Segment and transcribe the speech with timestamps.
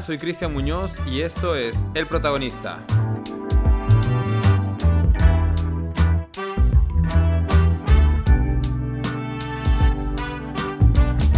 [0.00, 2.82] Soy Cristian Muñoz y esto es El Protagonista.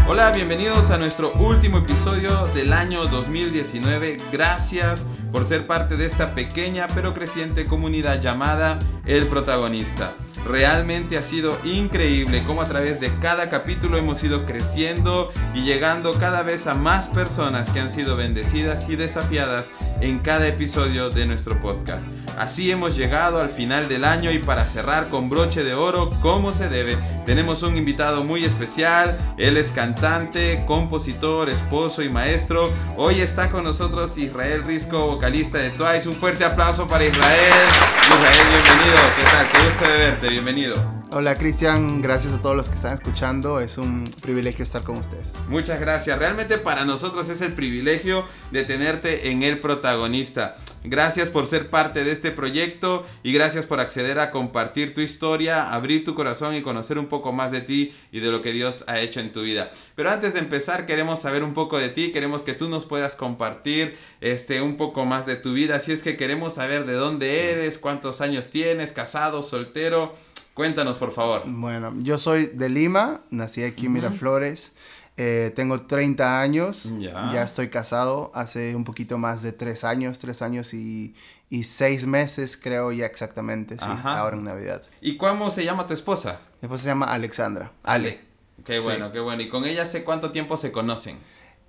[0.07, 4.19] Hola, bienvenidos a nuestro último episodio del año 2019.
[4.31, 10.15] Gracias por ser parte de esta pequeña pero creciente comunidad llamada El Protagonista.
[10.47, 16.13] Realmente ha sido increíble cómo a través de cada capítulo hemos ido creciendo y llegando
[16.19, 19.71] cada vez a más personas que han sido bendecidas y desafiadas
[20.05, 22.07] en cada episodio de nuestro podcast.
[22.39, 26.51] Así hemos llegado al final del año y para cerrar con broche de oro como
[26.51, 29.17] se debe, tenemos un invitado muy especial.
[29.39, 32.71] Él es cantante, compositor, esposo y maestro.
[32.97, 36.09] Hoy está con nosotros Israel Risco, vocalista de Twice.
[36.09, 37.65] Un fuerte aplauso para Israel.
[38.07, 38.99] Israel, bienvenido.
[39.17, 39.47] ¿Qué tal?
[39.49, 40.29] Qué gusto de verte.
[40.29, 41.05] Bienvenido.
[41.17, 45.33] Hola Cristian, gracias a todos los que están escuchando, es un privilegio estar con ustedes.
[45.49, 49.61] Muchas gracias, realmente para nosotros es el privilegio de tenerte en el
[49.95, 50.57] protagonista.
[50.83, 55.73] Gracias por ser parte de este proyecto y gracias por acceder a compartir tu historia,
[55.73, 58.85] abrir tu corazón y conocer un poco más de ti y de lo que Dios
[58.87, 59.71] ha hecho en tu vida.
[59.95, 63.17] Pero antes de empezar queremos saber un poco de ti, queremos que tú nos puedas
[63.17, 67.51] compartir este un poco más de tu vida, así es que queremos saber de dónde
[67.53, 70.15] eres, cuántos años tienes, casado, soltero.
[70.55, 71.43] Cuéntanos, por favor.
[71.47, 74.73] Bueno, yo soy de Lima, nací aquí en Miraflores.
[75.17, 77.43] Eh, tengo 30 años, ya.
[77.43, 81.15] estoy casado hace un poquito más de 3 años, 3 años y,
[81.51, 84.83] y 6 meses creo ya exactamente, sí, ahora en Navidad.
[85.01, 86.41] ¿Y cómo se llama tu esposa?
[86.61, 87.71] Mi esposa se llama Alexandra.
[87.85, 88.21] Ale.
[88.65, 89.43] Qué bueno, qué bueno.
[89.43, 91.19] ¿Y con ella hace cuánto tiempo se conocen?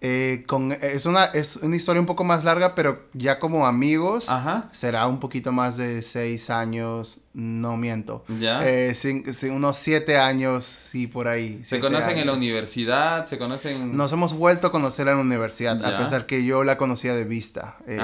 [0.01, 4.27] Eh, con, es, una, es una historia un poco más larga, pero ya como amigos
[4.71, 8.23] será un poquito más de 6 años, no miento.
[8.39, 8.61] ¿Ya?
[8.63, 8.93] Eh,
[9.51, 11.59] unos siete años, sí, por ahí.
[11.65, 13.27] ¿Se conocen en la universidad?
[13.27, 13.95] ¿Se conocen...?
[13.95, 17.25] Nos hemos vuelto a conocer en la universidad, a pesar que yo la conocía de
[17.25, 17.99] vista eh,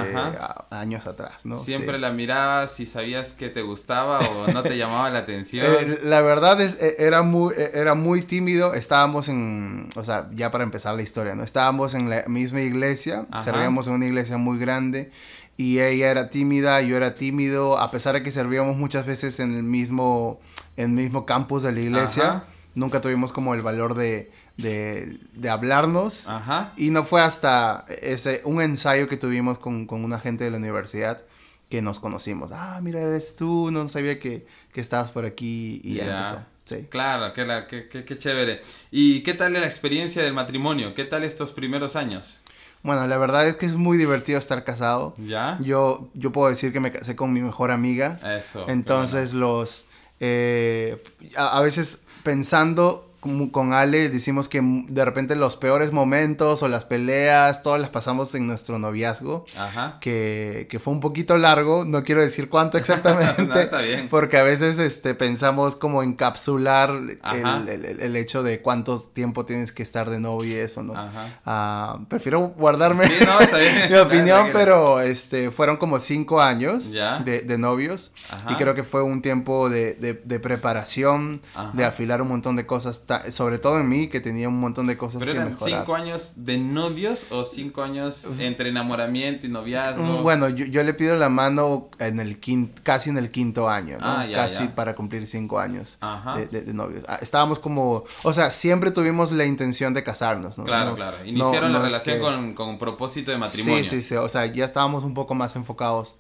[0.70, 1.60] años atrás, ¿no?
[1.60, 5.66] ¿Siempre la mirabas y sabías que te gustaba o no te llamaba la atención?
[6.04, 8.74] La verdad es, era muy, era muy tímido.
[8.74, 11.44] Estábamos en, o sea, ya para empezar la historia, ¿no?
[11.44, 15.12] Estábamos en la misma iglesia, servíamos en una iglesia muy grande
[15.58, 19.56] y ella era tímida, yo era tímido, a pesar de que servíamos muchas veces en
[19.56, 20.40] el mismo,
[20.78, 25.50] en el mismo campus de la iglesia, nunca tuvimos como el valor de, de, de
[25.50, 26.28] hablarnos.
[26.28, 26.74] Ajá.
[26.78, 30.58] Y no fue hasta ese, un ensayo que tuvimos con, con una gente de la
[30.58, 31.22] universidad
[31.70, 32.52] que nos conocimos.
[32.52, 36.42] Ah, mira, eres tú, no sabía que, que estabas por aquí y ya empezó.
[36.72, 36.88] Sí.
[36.90, 38.62] Claro, qué, qué, qué, chévere.
[38.92, 40.94] ¿Y qué tal la experiencia del matrimonio?
[40.94, 42.44] ¿Qué tal estos primeros años?
[42.84, 45.14] Bueno, la verdad es que es muy divertido estar casado.
[45.18, 45.58] ¿Ya?
[45.62, 48.20] Yo, yo puedo decir que me casé con mi mejor amiga.
[48.38, 48.66] Eso.
[48.68, 49.88] Entonces los...
[50.20, 51.02] Eh,
[51.36, 53.11] a, a, veces pensando
[53.52, 58.34] con Ale decimos que de repente los peores momentos o las peleas, todas las pasamos
[58.34, 59.46] en nuestro noviazgo.
[59.56, 59.98] Ajá.
[60.02, 63.44] Que, que fue un poquito largo, no quiero decir cuánto exactamente.
[63.44, 64.10] no, está bien.
[64.10, 69.72] Porque a veces este, pensamos como encapsular el, el, el, hecho de cuánto tiempo tienes
[69.72, 70.96] que estar de novio y eso, ¿no?
[70.96, 71.40] Ajá.
[71.46, 73.76] Ah, prefiero guardarme sí, no, está bien.
[73.92, 78.12] mi opinión, pero este, fueron como cinco años de, de, novios.
[78.32, 78.52] Ajá.
[78.52, 81.42] Y creo que fue un tiempo de, de, de preparación,
[81.74, 84.98] de afilar un montón de cosas sobre todo en mí, que tenía un montón de
[84.98, 90.04] cosas ¿Pero eran cinco años de novios o cinco años entre enamoramiento y noviazgo?
[90.04, 93.98] Mm, bueno, yo, le pido la mano en el quinto, casi en el quinto año,
[94.00, 94.06] ¿no?
[94.06, 95.98] Ah, casi para cumplir cinco años
[96.36, 97.04] De, de, novios.
[97.08, 100.64] Ah, estábamos como, o sea, siempre tuvimos la intención de casarnos, ¿no?
[100.64, 101.18] Claro, claro.
[101.26, 103.84] Iniciaron la relación con, con propósito de matrimonio.
[103.84, 104.16] Sí, sí, sí.
[104.16, 106.16] O sea, ya estábamos un poco más enfocados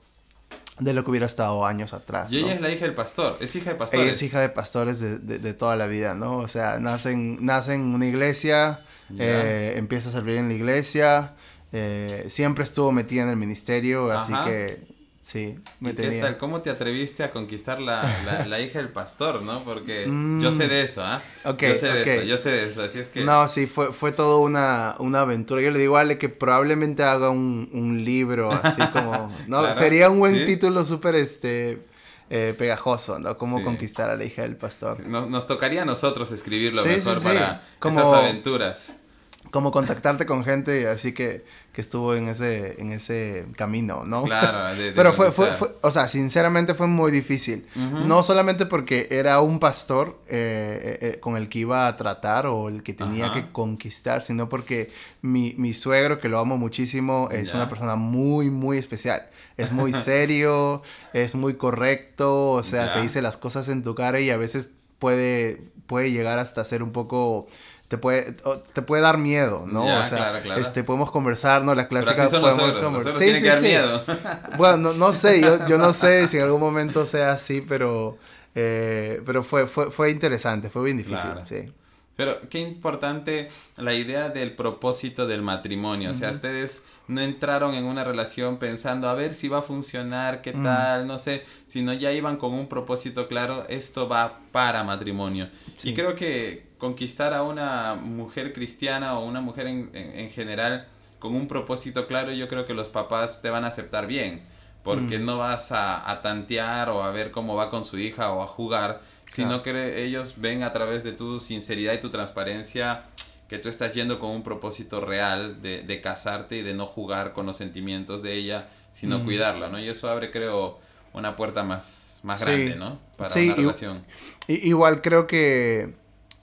[0.82, 2.32] de lo que hubiera estado años atrás.
[2.32, 4.04] Y ella es la hija del pastor, es hija de pastores.
[4.04, 6.38] Ella es hija de pastores de, de, toda la vida, ¿no?
[6.38, 8.82] O sea, nace en, nace en una iglesia,
[9.18, 11.36] eh, empieza a servir en la iglesia,
[11.72, 14.84] eh, siempre estuvo metida en el ministerio, así que
[15.22, 16.40] Sí, me ¿Qué tal?
[16.40, 19.64] ¿Cómo te atreviste a conquistar la, la, hija del pastor, no?
[19.64, 20.06] Porque
[20.42, 21.22] yo sé de eso, ¿ah?
[21.46, 23.24] yo sé de eso, yo sé de eso, así es que...
[23.24, 25.62] No, sí, fue, fue todo una, una aventura.
[25.62, 29.32] Yo le digo a Ale que probablemente haga un, un libro, así como...
[29.48, 31.86] No, sería un buen título súper, este...
[32.34, 33.38] Eh, pegajoso, ¿no?
[33.38, 35.06] Cómo conquistar a la hija del pastor.
[35.06, 39.01] Nos, nos, tocaría a nosotros escribirlo mejor para como, esas aventuras.
[39.50, 41.44] Como contactarte con gente, así que
[41.74, 44.24] que estuvo en ese, en ese camino, ¿no?
[44.24, 47.66] Claro, Pero fue, fue, fue, o sea, sinceramente fue muy difícil.
[47.76, 52.46] No solamente porque era un pastor eh, eh, eh, con el que iba a tratar
[52.46, 54.92] o el que tenía que conquistar, sino porque
[55.22, 59.30] mi, mi, suegro, que lo amo muchísimo, es una persona muy, muy especial.
[59.56, 60.82] Es muy serio,
[61.14, 64.72] es muy correcto, o sea, te dice las cosas en tu cara y a veces
[65.00, 67.48] puede, puede llegar hasta ser un poco
[67.92, 68.34] te puede,
[68.72, 69.84] te puede dar miedo, ¿no?
[69.84, 71.76] o sea, este, podemos conversar, ¿no?
[71.76, 73.12] La clásica podemos conversar.
[73.12, 74.06] Sí, sí, que dar miedo.
[74.58, 78.18] bueno, no, sé, yo, yo no sé si en algún momento sea así, pero,
[78.56, 81.70] eh, pero fue, fue, fue interesante, fue bien difícil, sí.
[82.16, 86.12] Pero qué importante la idea del propósito del matrimonio.
[86.12, 90.42] O sea, ustedes no entraron en una relación pensando a ver si va a funcionar,
[90.42, 90.64] qué mm.
[90.64, 95.50] tal, no sé, sino ya iban con un propósito claro, esto va para matrimonio.
[95.84, 100.88] Y creo que conquistar a una mujer cristiana o una mujer en, en, general
[101.20, 104.42] con un propósito claro, yo creo que los papás te van a aceptar bien.
[104.84, 105.26] Porque mm.
[105.28, 108.48] no vas a, a tantear o a ver cómo va con su hija o a
[108.48, 109.00] jugar,
[109.32, 113.04] sino que ellos ven a través de tu sinceridad y tu transparencia
[113.48, 117.34] que tú estás yendo con un propósito real de, de casarte y de no jugar
[117.34, 119.26] con los sentimientos de ella, sino mm.
[119.26, 119.80] cuidarla, ¿no?
[119.80, 120.80] Y eso abre, creo,
[121.14, 122.98] una puerta más, más grande, ¿no?
[123.18, 124.04] Para una relación.
[124.48, 126.01] igual creo que,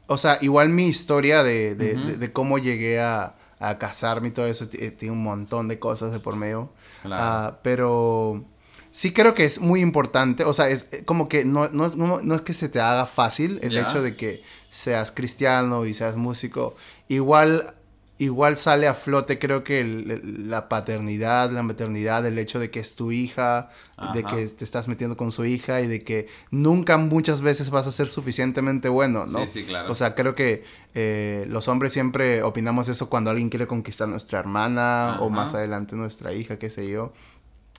[0.08, 4.46] o sea, igual mi historia de, de, de, cómo llegué a, a, casarme y todo
[4.46, 6.70] eso tiene un montón de cosas de por medio.
[7.02, 7.22] Claro.
[7.22, 8.42] Ah, pero
[8.90, 12.34] sí creo que es muy importante, o sea, es como que no, no, es, no,
[12.34, 16.74] es que se te haga fácil el hecho de que seas cristiano y seas músico.
[17.08, 17.74] Igual,
[18.18, 19.84] igual sale a flote creo que
[20.24, 23.70] la paternidad, la maternidad, el hecho de que es tu hija,
[24.12, 27.86] de que te estás metiendo con su hija y de que nunca muchas veces vas
[27.86, 29.40] a ser suficientemente bueno, ¿no?
[29.42, 29.90] Sí, sí, claro.
[29.90, 34.40] O sea, creo que eh, los hombres siempre opinamos eso cuando alguien quiere conquistar nuestra
[34.40, 37.12] hermana o más adelante nuestra hija, qué sé yo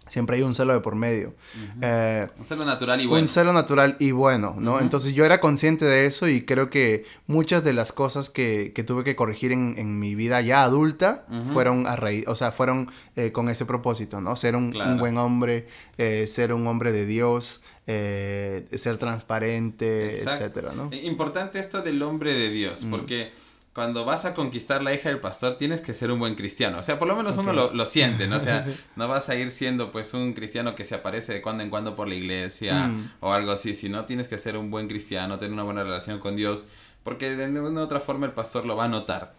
[0.10, 1.34] siempre hay un celo de por medio.
[1.82, 3.22] Eh, un celo natural y bueno.
[3.22, 4.80] Un celo natural y bueno, ¿no?
[4.80, 8.84] Entonces yo era consciente de eso y creo que muchas de las cosas que, que
[8.84, 12.92] tuve que corregir en, en, mi vida ya adulta fueron a raíz, o sea, fueron
[13.16, 14.36] eh, con ese propósito, ¿no?
[14.36, 15.68] Ser un, un buen hombre,
[15.98, 20.90] eh, ser un hombre de Dios, ser transparente, etcétera, ¿no?
[20.96, 23.32] Importante esto del hombre de Dios, porque
[23.80, 26.80] cuando vas a conquistar la hija del pastor tienes que ser un buen cristiano.
[26.80, 28.36] O sea, por lo menos uno lo, lo, siente, ¿no?
[28.36, 28.68] O sea,
[28.98, 31.96] no vas a ir siendo pues un cristiano que se aparece de cuando en cuando
[31.96, 33.12] por la iglesia mm.
[33.22, 36.36] o algo así, sino tienes que ser un buen cristiano, tener una buena relación con
[36.36, 36.66] Dios,
[37.04, 39.34] porque de una u otra forma el pastor lo va a notar.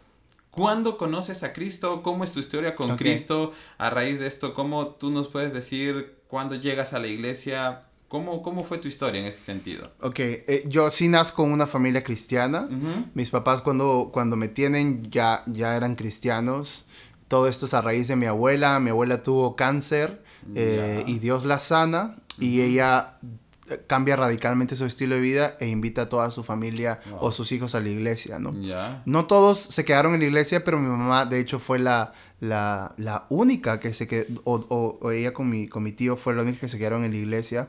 [0.50, 2.02] ¿Cuándo conoces a Cristo?
[2.02, 3.52] ¿Cómo es tu historia con Cristo?
[3.76, 7.82] A raíz de esto, ¿cómo tú nos puedes decir cuándo llegas a la iglesia?
[8.10, 9.88] ¿Cómo, ¿Cómo, fue tu historia en ese sentido?
[10.00, 12.68] Ok, eh, yo sí nazco en una familia cristiana.
[13.14, 16.86] Mis papás cuando, cuando me tienen ya, ya eran cristianos.
[17.28, 18.80] Todo esto es a raíz de mi abuela.
[18.80, 20.24] Mi abuela tuvo cáncer
[20.56, 22.16] eh, y Dios la sana.
[22.40, 23.14] Y ella
[23.68, 27.52] eh, cambia radicalmente su estilo de vida e invita a toda su familia o sus
[27.52, 28.52] hijos a la iglesia, ¿no?
[29.04, 32.94] No todos se quedaron en la iglesia, pero mi mamá de hecho fue la, la,
[32.96, 36.42] la única que se quedó, o, o, ella con mi, con mi tío fue la
[36.42, 37.68] única que se quedaron en la iglesia.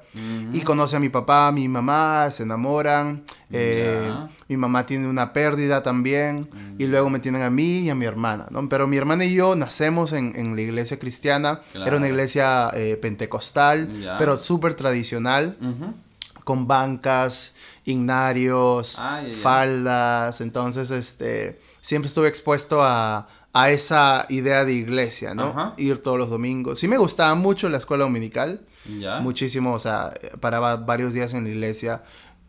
[0.53, 3.23] Y conoce a mi papá, a mi mamá, se enamoran.
[3.51, 4.09] Eh,
[4.47, 6.49] mi mamá tiene una pérdida también.
[6.77, 8.67] Y luego me tienen a mí y a mi hermana, ¿no?
[8.69, 11.59] Pero mi hermana y yo nacemos en, en la iglesia cristiana.
[11.73, 15.57] Era una iglesia eh, pentecostal, pero súper tradicional.
[16.45, 17.55] Con bancas,
[17.85, 20.41] ignarios, ah, faldas.
[20.41, 25.73] Entonces, este, siempre estuve expuesto a a esa idea de iglesia, ¿no?
[25.77, 26.79] Ir todos los domingos.
[26.79, 28.61] Sí me gustaba mucho la escuela dominical.
[29.21, 32.03] Muchísimo, o sea, paraba varios días en la iglesia.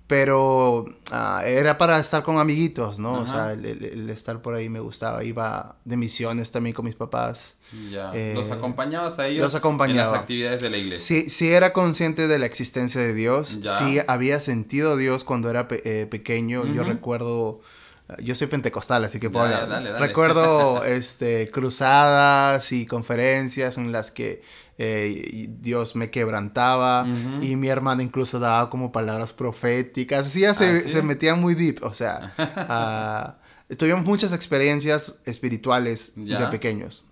[0.06, 3.20] Pero ah, era para estar con amiguitos, ¿no?
[3.20, 5.24] O sea, el, estar por ahí me gustaba.
[5.24, 7.56] Iba de misiones también con mis papás.
[7.90, 8.12] Ya.
[8.12, 10.08] Eh, ¿Los acompañabas a ellos los acompañaba.
[10.08, 11.06] en las actividades de la iglesia?
[11.22, 13.60] Sí, sí era consciente de la existencia de Dios.
[13.78, 16.66] Sí había sentido Dios cuando era eh, pequeño.
[16.66, 17.60] Yo recuerdo
[18.20, 19.46] yo soy pentecostal, así que puedo
[19.98, 24.42] Recuerdo este, cruzadas y conferencias en las que
[24.84, 27.06] eh, Dios me quebrantaba
[27.40, 30.26] y mi hermano incluso daba como palabras proféticas.
[30.26, 32.34] Así ya se, ¿Ah, se metía muy deep, o sea,
[33.70, 37.04] uh, tuvimos muchas experiencias espirituales de pequeños.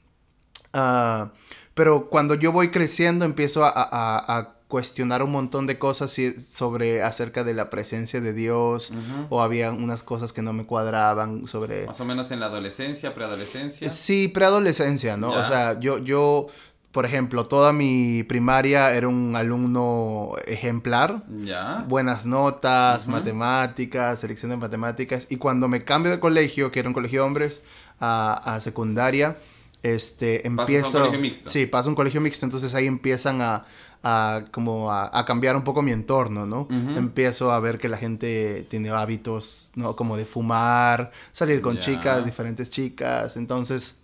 [0.73, 1.31] Ah,
[1.75, 6.17] pero cuando yo voy creciendo empiezo a, a cuestionar un montón de cosas
[6.49, 8.93] sobre acerca de la presencia de Dios
[9.29, 13.13] o había unas cosas que no me cuadraban sobre más o menos en la adolescencia
[13.13, 13.91] preadolescencia.
[13.91, 16.47] Sí preadolescencia no o sea yo yo
[16.93, 21.23] por ejemplo, toda mi primaria era un alumno ejemplar.
[21.39, 21.85] Ya.
[21.89, 25.29] Buenas notas, matemáticas, selección de matemáticas.
[25.31, 27.63] Y cuando me cambio de colegio, que era un colegio de hombres,
[28.01, 29.37] a, a secundaria,
[29.83, 30.93] este, empiezo...
[30.93, 31.51] ¿Pasas a un colegio mixto?
[31.51, 32.47] Sí, paso a un colegio mixto.
[32.47, 33.67] Entonces ahí empiezan a,
[34.03, 36.67] a como a, cambiar un poco mi entorno, ¿no?
[36.97, 39.95] Empiezo a ver que la gente tiene hábitos, ¿no?
[39.95, 44.00] Como de fumar, salir con chicas, diferentes chicas, entonces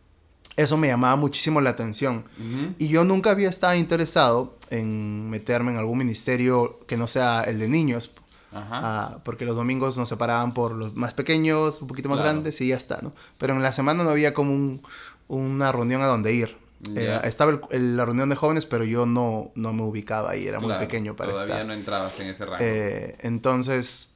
[0.56, 2.24] eso me llamaba muchísimo la atención.
[2.78, 7.58] Y yo nunca había estado interesado en meterme en algún ministerio que no sea el
[7.58, 8.12] de niños.
[8.52, 12.68] Ah, porque los domingos nos separaban por los más pequeños, un poquito más grandes y
[12.68, 13.12] ya está, ¿no?
[13.36, 14.82] Pero en la semana no había como un,
[15.28, 16.56] una reunión a donde ir.
[16.94, 20.74] Eh, estaba la reunión de jóvenes, pero yo no, no me ubicaba ahí, era muy
[20.74, 22.58] pequeño para todavía no entrabas en ese rango.
[22.60, 24.14] Eh, entonces,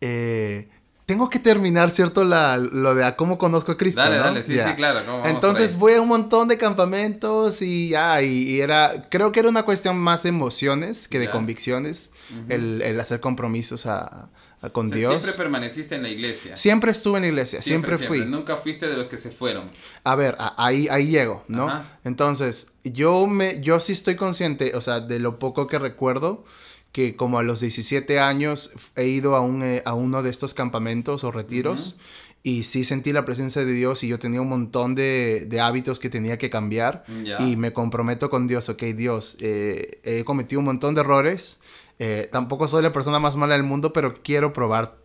[0.00, 0.70] eh,
[1.10, 2.22] tengo que terminar, ¿cierto?
[2.22, 4.00] La, lo de a cómo conozco a Cristo.
[4.00, 5.24] Dale, dale, sí, sí, claro.
[5.24, 9.64] Entonces voy a un montón de campamentos y ya, y, era, creo que era una
[9.64, 12.12] cuestión más de emociones que de convicciones,
[12.48, 14.28] el, el, hacer compromisos a,
[14.70, 15.10] con Dios.
[15.14, 16.56] Siempre permaneciste en la iglesia.
[16.56, 18.20] Siempre estuve en la iglesia, siempre, fui.
[18.20, 19.68] Nunca fuiste de los que se fueron.
[20.04, 21.84] A ver, ahí, ahí llego, ¿no?
[22.04, 26.44] Entonces, yo, me, yo sí estoy consciente, o sea, de lo poco que recuerdo
[26.92, 30.54] que como a los 17 años he ido a, un, eh, a uno de estos
[30.54, 31.96] campamentos o retiros
[32.42, 36.00] y sí sentí la presencia de Dios y yo tenía un montón de, de hábitos
[36.00, 37.04] que tenía que cambiar
[37.40, 41.60] y me comprometo con Dios, ok Dios, eh, he cometido un montón de errores,
[41.98, 44.96] eh, tampoco soy la persona más mala del mundo, pero quiero probar,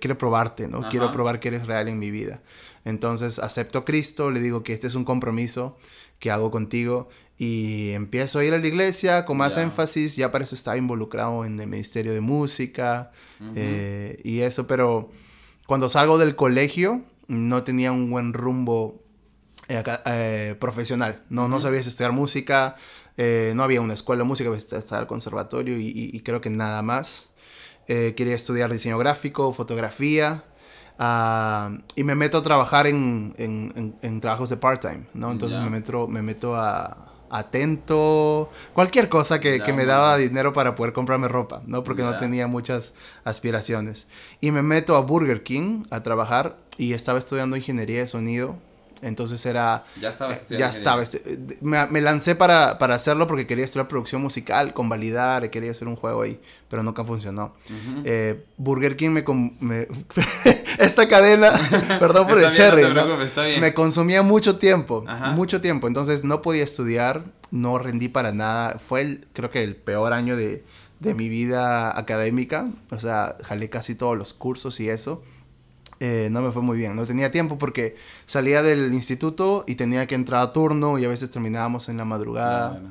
[0.00, 0.88] quiero probarte, ¿no?
[0.90, 2.40] Quiero probar que eres real en mi vida.
[2.84, 5.76] Entonces acepto a Cristo, le digo que este es un compromiso
[6.20, 10.44] que hago contigo y empiezo a ir a la iglesia con más énfasis, ya para
[10.44, 13.10] eso estaba involucrado en el Ministerio de Música
[13.54, 15.10] eh, y eso, pero
[15.66, 19.02] cuando salgo del colegio no tenía un buen rumbo
[19.68, 22.76] eh, eh, profesional, no, no sabía estudiar música,
[23.18, 27.28] no había una escuela de música, estaba al conservatorio y, creo que nada más.
[27.86, 30.44] quería estudiar diseño gráfico, fotografía.
[30.98, 35.30] Ah, y me meto a trabajar en, en, trabajos de part-time, ¿no?
[35.30, 40.74] Entonces me, meto, me meto a, atento, cualquier cosa que, que, me daba dinero para
[40.74, 41.82] poder comprarme ropa, ¿no?
[41.82, 44.06] Porque no tenía muchas aspiraciones.
[44.40, 48.56] Y me meto a Burger King a trabajar y estaba estudiando ingeniería de sonido
[49.02, 49.84] entonces era...
[50.00, 51.02] Ya estaba eh, Ya estaba.
[51.60, 55.96] Me, me, lancé para, para, hacerlo porque quería estudiar producción musical, convalidar, quería hacer un
[55.96, 57.54] juego ahí, pero nunca funcionó.
[58.04, 59.24] Eh, Burger King me...
[59.60, 59.88] me
[60.78, 61.52] esta cadena,
[61.98, 62.84] perdón por el cherry,
[63.60, 65.88] me consumía mucho tiempo, mucho tiempo.
[65.88, 68.78] Entonces no podía estudiar, no rendí para nada.
[68.78, 70.64] Fue el, creo que el peor año de,
[71.00, 72.70] de mi vida académica.
[72.90, 75.22] O sea, jalé casi todos los cursos y eso.
[76.00, 76.94] Eh, no me fue muy bien.
[76.94, 81.08] No tenía tiempo porque salía del instituto y tenía que entrar a turno y a
[81.08, 82.82] veces terminábamos en la madrugada.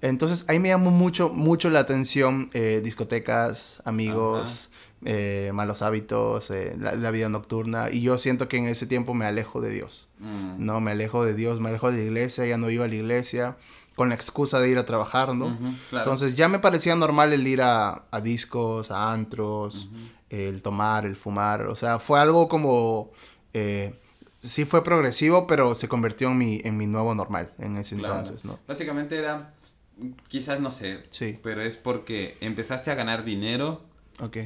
[0.00, 4.70] Entonces ahí me llamó mucho, mucho la atención eh, discotecas, amigos,
[5.04, 7.90] eh, malos hábitos, la, vida nocturna.
[7.90, 10.08] Y yo siento que en ese tiempo me alejo de Dios.
[10.18, 10.64] Mm.
[10.64, 12.94] No, me alejo de Dios, me alejo de la iglesia, ya no iba a la
[12.94, 13.56] iglesia
[13.96, 15.56] con la excusa de ir a trabajar, ¿no?
[15.90, 19.88] Entonces ya me parecía normal el ir a, discos, a antros,
[20.30, 23.10] el tomar, el fumar, o sea, fue algo como...
[23.54, 23.94] Eh,
[24.38, 28.44] sí fue progresivo, pero se convirtió en mi, en mi nuevo normal en ese entonces,
[28.44, 28.58] ¿no?
[28.66, 29.54] Básicamente era,
[30.28, 31.38] quizás no sé, sí.
[31.42, 33.82] pero es porque empezaste a ganar dinero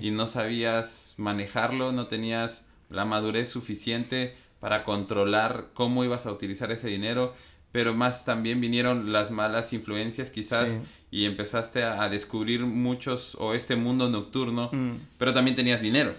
[0.01, 6.71] y no sabías manejarlo, no tenías la madurez suficiente para controlar cómo ibas a utilizar
[6.73, 7.35] ese dinero
[7.73, 10.79] pero más también vinieron las malas influencias quizás
[11.11, 14.93] y empezaste a, descubrir muchos o este mundo nocturno, mm.
[15.19, 16.15] pero también tenías dinero.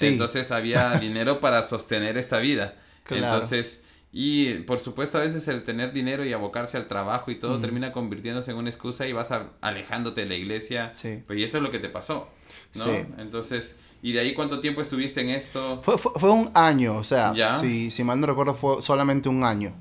[0.00, 2.76] Entonces había dinero para sostener esta vida.
[3.10, 3.82] Entonces,
[4.12, 7.60] y por supuesto a veces el tener dinero y abocarse al trabajo y todo mm.
[7.60, 10.92] termina convirtiéndose en una excusa y vas alejándote de la iglesia.
[11.26, 12.28] Pues y eso es lo que te pasó,
[12.74, 12.86] ¿no?
[13.18, 13.76] Entonces...
[14.00, 15.80] ¿Y de ahí cuánto tiempo estuviste en esto?
[15.82, 19.74] Fue, fue, un año, o sea, si, si mal no recuerdo fue solamente un año.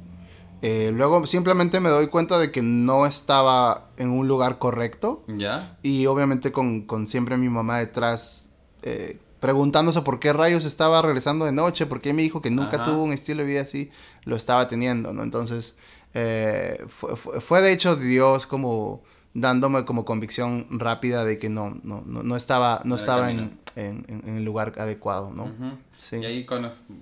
[0.61, 5.23] Eh, luego simplemente me doy cuenta de que no estaba en un lugar correcto.
[5.27, 5.77] Ya.
[5.83, 8.49] Y obviamente con, con siempre mi mamá detrás
[8.81, 12.83] eh, preguntándose por qué rayos estaba regresando de noche, por qué me dijo que nunca
[12.83, 13.91] tuvo un estilo de vida así,
[14.23, 15.21] lo estaba teniendo, ¿no?
[15.23, 15.77] Entonces,
[16.13, 19.03] eh, fue, fue, de hecho Dios como
[19.39, 24.43] dándome como convicción rápida de que no, no, no, estaba, no estaba en, en, el
[24.43, 25.77] lugar adecuado, ¿no?
[25.91, 26.17] sí.
[26.17, 26.47] Y ahí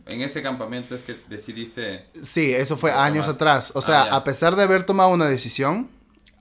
[0.06, 2.08] en ese campamento es que decidiste...
[2.22, 3.72] Sí, eso fue años atrás.
[3.75, 5.89] O sea, ah, a pesar de haber tomado una decisión,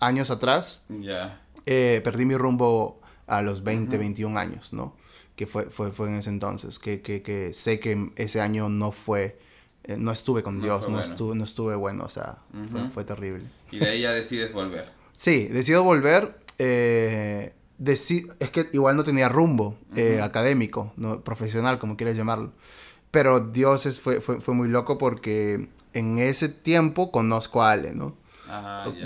[0.00, 4.96] años atrás, ya eh, perdí mi rumbo a los 20, 21 años, ¿no?
[5.36, 8.90] Que fue, fue, fue en ese entonces, que, que, que sé que ese año no
[8.90, 9.38] fue...
[9.84, 12.38] Eh, no estuve con Dios, no, estuve, no estuve bueno, o sea,
[12.72, 13.44] fue, fue terrible.
[13.70, 15.03] Y de ahí ya decides volver.
[15.14, 16.38] Sí, decido volver.
[16.58, 17.52] Eh,
[17.86, 22.52] es que igual no tenía rumbo eh, académico, no, profesional, como quieras llamarlo.
[23.10, 27.94] Pero Dios es, fue, fue, fue, muy loco porque en ese tiempo conozco a Ale,
[27.94, 28.16] ¿no?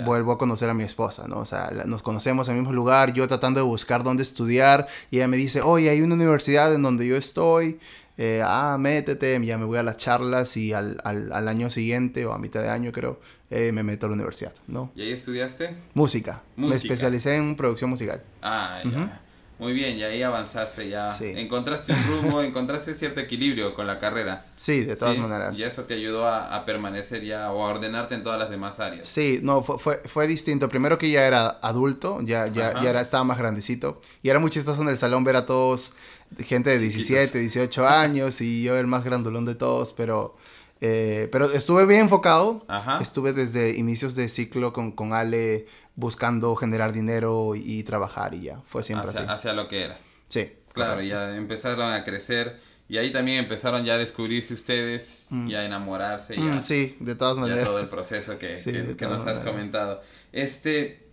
[0.05, 1.37] Vuelvo a conocer a mi esposa, ¿no?
[1.37, 5.17] O sea, nos conocemos en el mismo lugar, yo tratando de buscar dónde estudiar y
[5.17, 7.79] ella me dice, oye, hay una universidad en donde yo estoy,
[8.21, 12.25] eh, ah, métete, ya me voy a las charlas y al, al, al año siguiente
[12.25, 14.91] o a mitad de año creo, eh, me meto a la universidad, ¿no?
[14.93, 15.77] ¿Y ahí estudiaste?
[15.93, 16.43] Música.
[16.57, 18.21] Me especialicé en producción musical.
[18.41, 19.21] Ah, ya.
[19.59, 21.03] Muy bien, y ahí avanzaste ya.
[21.19, 24.45] Encontraste un rumbo, encontraste cierto equilibrio con la carrera.
[24.55, 25.59] Sí, de todas maneras.
[25.59, 29.05] Y eso te ayudó a, permanecer ya o a ordenarte en todas las demás áreas.
[29.05, 30.69] Sí, no, fue, fue, fue distinto.
[30.69, 34.01] Primero que ya era adulto, ya, ya, ya era, estaba más grandecito.
[34.23, 35.93] Y era muy chistoso en el salón ver a todos,
[36.39, 40.37] gente de 17, 18 años y yo el más grandulón de todos, pero...
[40.81, 42.65] Eh, pero estuve bien enfocado.
[43.01, 45.67] Estuve desde inicios de ciclo con, con Ale
[45.99, 48.61] buscando generar dinero y, trabajar y ya.
[48.65, 49.31] Fue siempre hacia, así.
[49.31, 49.99] Hacia lo que era.
[50.29, 50.53] Sí.
[50.73, 55.49] Claro, ya empezaron a crecer y ahí también empezaron ya a descubrirse ustedes mm.
[55.49, 56.35] y a enamorarse.
[56.37, 57.65] Ya, mm, sí, de todas maneras.
[57.65, 58.55] todo el proceso que,
[58.97, 60.01] que, nos has comentado.
[60.31, 61.07] Este,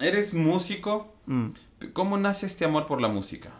[0.00, 1.14] eres músico.
[1.26, 1.48] Mm.
[1.92, 3.50] ¿Cómo nace este amor por la música?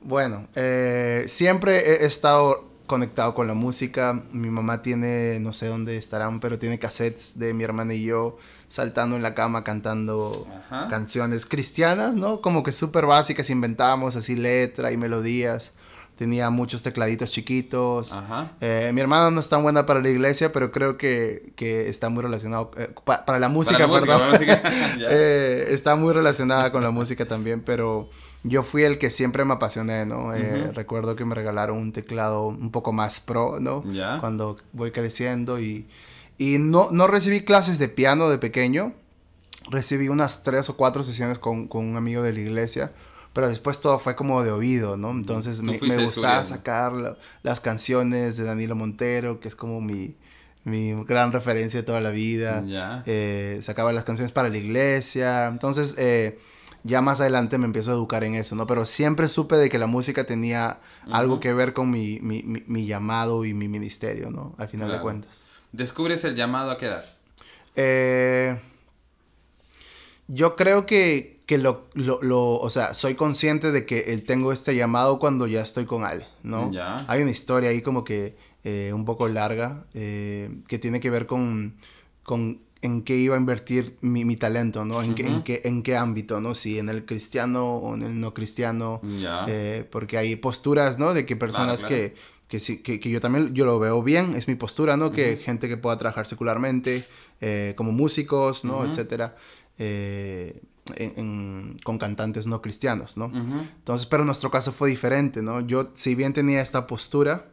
[0.00, 4.22] Bueno, eh, siempre he estado conectado con la música.
[4.32, 8.36] Mi mamá tiene, no sé dónde estarán, pero tiene cassettes de mi hermana y yo
[8.68, 10.46] saltando en la cama cantando
[10.90, 12.40] canciones cristianas, ¿no?
[12.40, 15.72] Como que súper básicas, inventábamos así letra y melodías.
[16.16, 18.14] Tenía muchos tecladitos chiquitos.
[18.60, 22.08] Eh, mi hermana no es tan buena para la iglesia, pero creo que, que está
[22.08, 22.70] muy relacionado.
[22.76, 24.20] Eh, para la música, perdón.
[25.10, 28.08] Eh, está muy relacionada con la música también, pero
[28.44, 30.34] yo fui el que siempre me apasioné, ¿no?
[30.34, 33.82] Eh, recuerdo que me regalaron un teclado un poco más pro, ¿no?
[34.20, 35.86] Cuando voy creciendo y,
[36.38, 38.92] y no, no recibí clases de piano de pequeño.
[39.70, 42.92] Recibí unas tres o cuatro sesiones con, con un amigo de la iglesia
[43.34, 45.10] pero después todo fue como de oído, ¿no?
[45.10, 50.14] Entonces me, me, gustaba sacar las canciones de Danilo Montero, que es como mi,
[50.62, 52.64] mi gran referencia de toda la vida.
[53.06, 55.48] Eh, sacaba las canciones para la iglesia.
[55.48, 56.38] Entonces, eh,
[56.84, 58.66] ya más adelante me empiezo a educar en eso, ¿no?
[58.66, 62.86] Pero siempre supe de que la música tenía algo que ver con mi, mi, mi,
[62.86, 64.54] llamado y mi ministerio, ¿no?
[64.58, 65.42] Al final de cuentas.
[65.72, 67.04] ¿Descubres el llamado a qué edad?
[67.74, 68.60] Eh,
[70.28, 74.76] yo creo que, que lo, lo, lo, o sea, soy consciente de que tengo este
[74.76, 76.70] llamado cuando ya estoy con Ale, ¿no?
[76.70, 76.96] Ya.
[77.08, 81.26] Hay una historia ahí como que eh, un poco larga eh, que tiene que ver
[81.26, 81.76] con,
[82.22, 85.02] con en qué iba a invertir mi, mi talento, ¿no?
[85.02, 86.54] En, qué, en, qué, en qué ámbito, ¿no?
[86.54, 89.00] Si en el cristiano o en el no cristiano.
[89.48, 91.14] Eh, porque hay posturas, ¿no?
[91.14, 92.14] De que personas que,
[92.46, 95.12] que, sí, que, que, yo también yo lo veo bien, es mi postura, ¿no?
[95.12, 97.04] Que gente que pueda trabajar secularmente,
[97.40, 98.84] eh, como músicos, ¿no?
[98.84, 99.34] Etcétera.
[99.78, 100.60] Eh,
[101.82, 103.32] con cantantes no cristianos, ¿no?
[103.34, 105.62] Entonces, pero nuestro caso fue diferente, ¿no?
[105.62, 107.46] Yo, si bien tenía esta postura,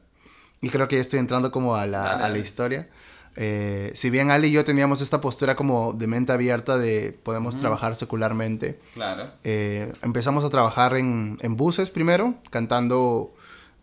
[0.61, 2.89] y creo que ya estoy entrando como a la, a la historia,
[3.35, 7.55] eh, si bien Ali y yo teníamos esta postura como de mente abierta de podemos
[7.57, 9.29] trabajar secularmente, claro.
[9.43, 13.33] Eh, empezamos a trabajar en, en, buses primero, cantando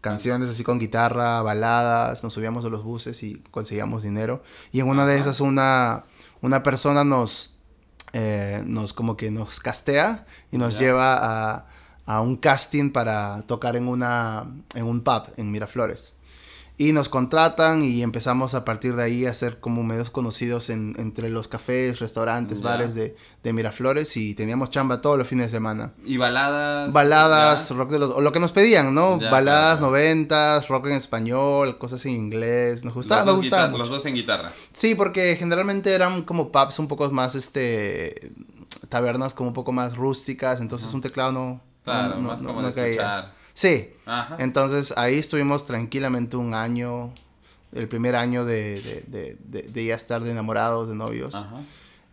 [0.01, 4.43] canciones así con guitarra, baladas, nos subíamos a los buses y conseguíamos dinero.
[4.71, 6.05] Y en una de esas una,
[6.43, 7.55] una persona nos,
[8.13, 11.67] eh, nos como que nos castea y nos lleva a,
[12.05, 16.18] a un casting para tocar en, una, en un pub en Miraflores.
[16.81, 20.95] Y nos contratan y empezamos a partir de ahí a ser como medios conocidos en,
[20.97, 25.57] entre los cafés, restaurantes, bares de, de, Miraflores y teníamos chamba todos los fines de
[25.57, 25.93] semana.
[26.05, 26.93] ¿Y baladas?
[26.93, 28.13] Baladas, rock de los...
[28.13, 29.19] o lo que nos pedían, ¿no?
[29.19, 32.85] baladas noventas, rock en español, cosas en inglés.
[32.85, 33.77] Nos gustaba, nos gustaba.
[33.77, 34.53] Los dos en guitarra.
[34.73, 38.31] Sí, porque generalmente eran como pubs un poco más, este...
[38.89, 41.61] tabernas como un poco más rústicas, entonces un teclado no...
[41.83, 43.38] Claro, más como de escuchar.
[43.59, 43.91] Sí.
[44.39, 47.13] Entonces ahí estuvimos tranquilamente un año,
[47.73, 51.37] el primer año de, de, de, ya estar de enamorados, de novios.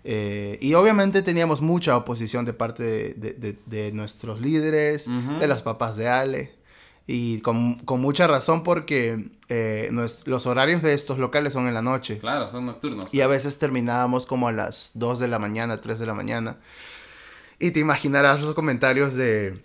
[0.04, 5.08] Eh, y obviamente teníamos mucha oposición de parte de, nuestros líderes,
[5.40, 6.56] de los papás de Ale.
[7.06, 9.92] Y con, con mucha razón porque eh,
[10.26, 12.18] los horarios de estos locales son en la noche.
[12.18, 13.06] Claro, son nocturnos.
[13.12, 13.44] Y a pues.
[13.46, 16.58] veces terminábamos como a las 2 de la mañana, 3 de la mañana.
[17.60, 19.64] Y te imaginarás los comentarios de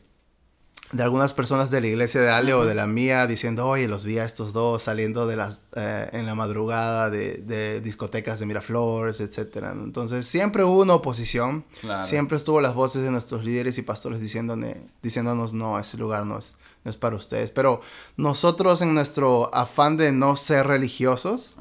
[0.93, 4.05] de algunas personas de la iglesia de Ale o de la mía diciendo, oye, los
[4.05, 8.47] vi a estos dos saliendo de las, eh, en la madrugada de, de, discotecas de
[8.47, 9.67] Miraflores, etc.
[9.73, 11.65] Entonces siempre hubo una oposición,
[12.03, 16.57] siempre estuvo las voces de nuestros líderes y pastores diciéndonos, no, ese lugar no es,
[16.85, 17.53] no es para ustedes.
[17.53, 17.83] Pero
[18.17, 21.57] nosotros en nuestro afán de no ser religiosos,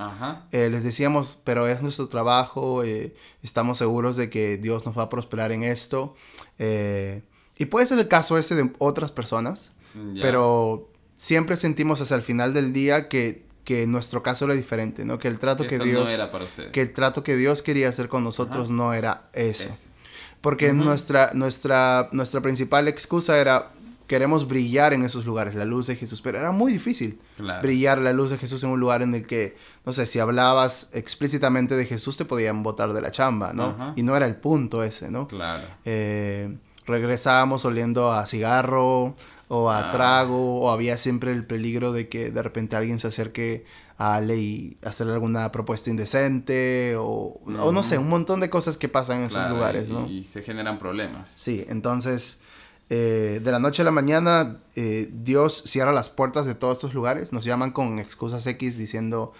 [0.51, 3.13] eh, les decíamos, pero es nuestro trabajo, eh,
[3.43, 6.15] estamos seguros de que Dios nos va a prosperar en esto.
[6.57, 7.21] Eh,
[7.60, 12.24] y puede ser el caso ese de otras personas, mm, pero siempre sentimos hasta el
[12.24, 15.19] final del día que, que nuestro caso era diferente, ¿no?
[15.19, 16.10] Que el trato que, Dios...
[16.72, 19.69] Que el trato que Dios quería hacer con nosotros no era eso.
[20.39, 23.74] Porque nuestra, nuestra, nuestra principal excusa era
[24.08, 27.19] queremos brillar en esos lugares, la luz de Jesús, pero era muy difícil
[27.62, 30.89] brillar la luz de Jesús en un lugar en el que, no sé, si hablabas
[30.93, 33.93] explícitamente de Jesús te podían botar de la chamba, ¿no?
[33.95, 35.28] Y no era el punto ese, ¿no?
[35.28, 35.62] Claro.
[35.86, 36.58] Eh,
[36.89, 39.15] regresábamos oliendo a cigarro
[39.47, 39.91] o a ah.
[39.91, 43.65] trago o había siempre el peligro de que de repente alguien se acerque
[43.97, 48.88] a Ale y hacerle alguna propuesta indecente o, no sé, un montón de cosas que
[48.88, 50.08] pasan en esos lugares, ¿no?
[50.08, 51.32] Y se generan problemas.
[51.36, 52.41] Sí, entonces
[52.89, 56.93] eh, de la noche a la mañana eh, Dios cierra las puertas de todos estos
[56.93, 59.34] lugares, nos llaman con excusas X diciendo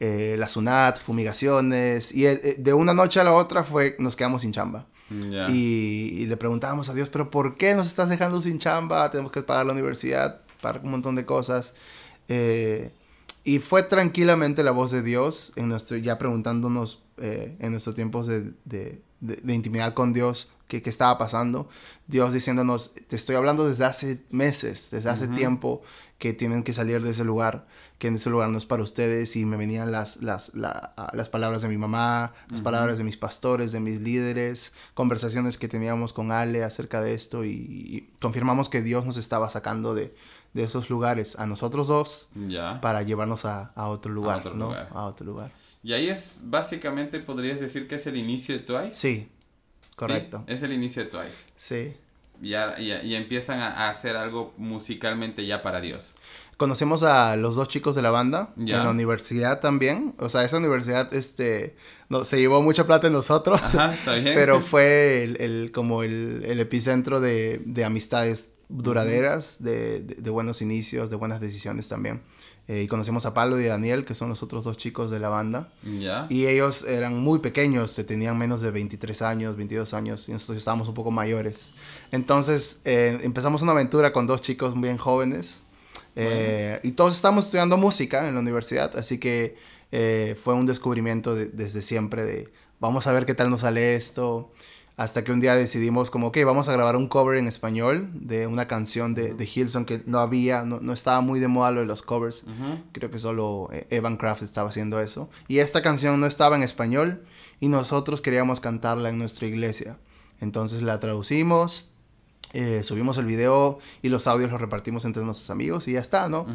[0.00, 4.52] eh, la SUNAT, fumigaciones y de una noche a la otra fue nos quedamos sin
[4.52, 4.86] chamba.
[5.10, 9.10] Y, le preguntábamos a Dios, pero ¿por qué nos estás dejando sin chamba?
[9.10, 11.74] Tenemos que pagar la universidad, pagar un montón de cosas.
[13.44, 18.26] Y fue tranquilamente la voz de Dios, en nuestro, ya preguntándonos eh, en nuestros tiempos
[18.26, 21.68] de, de, intimidad con Dios qué, qué, estaba pasando.
[22.06, 25.82] Dios diciéndonos, te estoy hablando desde hace meses, desde hace tiempo,
[26.18, 27.66] que tienen que salir de ese lugar,
[27.98, 29.36] que en ese lugar no es para ustedes.
[29.36, 33.72] Y me venían las, las, las palabras de mi mamá, las palabras de mis pastores,
[33.72, 39.06] de mis líderes, conversaciones que teníamos con Ale acerca de esto y confirmamos que Dios
[39.06, 40.14] nos estaba sacando de
[40.54, 42.28] de esos lugares a nosotros dos
[42.80, 44.66] para llevarnos a, otro lugar, a otro ¿no?
[44.66, 44.88] Lugar.
[44.92, 45.50] A otro lugar.
[45.82, 48.94] Y ahí es, básicamente, podrías decir que es el inicio de Twice.
[48.94, 49.28] Sí,
[49.96, 50.44] correcto.
[50.46, 51.34] es el inicio de Twice.
[51.56, 51.96] Sí.
[52.42, 56.14] Y, y, empiezan a, hacer algo musicalmente ya para Dios.
[56.56, 60.14] Conocemos a los dos chicos de la banda en la universidad también.
[60.18, 61.76] O sea, esa universidad este,
[62.08, 63.60] no, se llevó mucha plata en nosotros.
[64.04, 71.10] Pero fue el, como el, el epicentro de, de amistades duraderas, de, de, buenos inicios,
[71.10, 72.22] de buenas decisiones también.
[72.66, 75.20] Eh, y conocimos a Pablo y a Daniel, que son los otros dos chicos de
[75.20, 75.68] la banda.
[76.30, 80.88] Y ellos eran muy pequeños, tenían menos de 23 años, 22 años, y nosotros estábamos
[80.88, 81.72] un poco mayores.
[82.10, 85.62] Entonces eh, empezamos una aventura con dos chicos bien jóvenes.
[86.16, 89.56] Eh, y todos estamos estudiando música en la universidad, así que
[90.42, 94.50] fue un descubrimiento desde siempre de vamos a ver qué tal nos sale esto.
[94.96, 98.46] Hasta que un día decidimos como, ok, vamos a grabar un cover en español de
[98.46, 101.80] una canción de, de Hilson que no había, no, no, estaba muy de moda lo
[101.80, 102.44] de los covers.
[102.92, 105.28] Creo que solo eh, Evan Kraft estaba haciendo eso.
[105.48, 107.24] Y esta canción no estaba en español
[107.58, 109.96] y nosotros queríamos cantarla en nuestra iglesia.
[110.40, 111.90] Entonces la traducimos,
[112.54, 116.28] eh, subimos el video y los audios los repartimos entre nuestros amigos y ya está,
[116.28, 116.46] ¿no?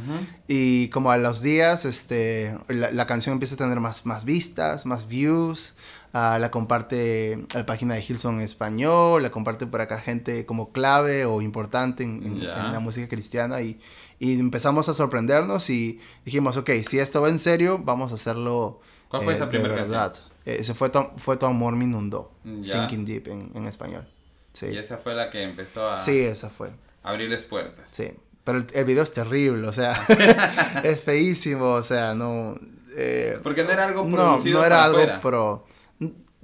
[0.48, 4.86] Y como a los días, este, la, la, canción empieza a tener más, más vistas,
[4.86, 5.76] más views,
[6.14, 10.72] la comparte a la página de Hilson en español, la comparte por acá gente como
[10.72, 13.80] clave o importante en, la música cristiana y,
[14.20, 18.80] y, empezamos a sorprendernos y dijimos, ok, si esto va en serio, vamos a hacerlo.
[19.10, 20.16] ¿Cuál fue esa eh, primera verdad.
[20.46, 22.32] ese fue tu, fue tu amor me inundó,
[22.64, 24.08] Sinking Deep en, en español.
[24.54, 24.68] Sí.
[24.68, 25.98] Y esa fue la que empezó a...
[25.98, 26.70] Sí, esa fue.
[27.04, 27.90] Abrirles puertas.
[27.92, 28.12] Sí.
[28.44, 29.94] Pero el, video es terrible, o sea,
[30.84, 32.60] es feísimo, o sea, no...
[32.96, 35.66] Eh, Porque no era algo producido No, no era algo pro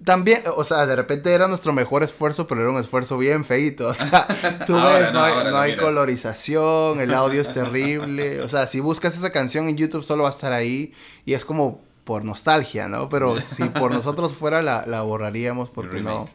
[0.03, 3.87] también, o sea, de repente era nuestro mejor esfuerzo, pero era un esfuerzo bien feito.
[3.87, 4.27] O sea,
[4.67, 8.41] tú ves, no, hay, no hay colorización, el audio es terrible.
[8.41, 10.93] O sea, si buscas esa canción en YouTube solo va a estar ahí
[11.25, 13.07] y es como por nostalgia, ¿no?
[13.09, 16.27] Pero si por nosotros fuera la, la borraríamos porque no.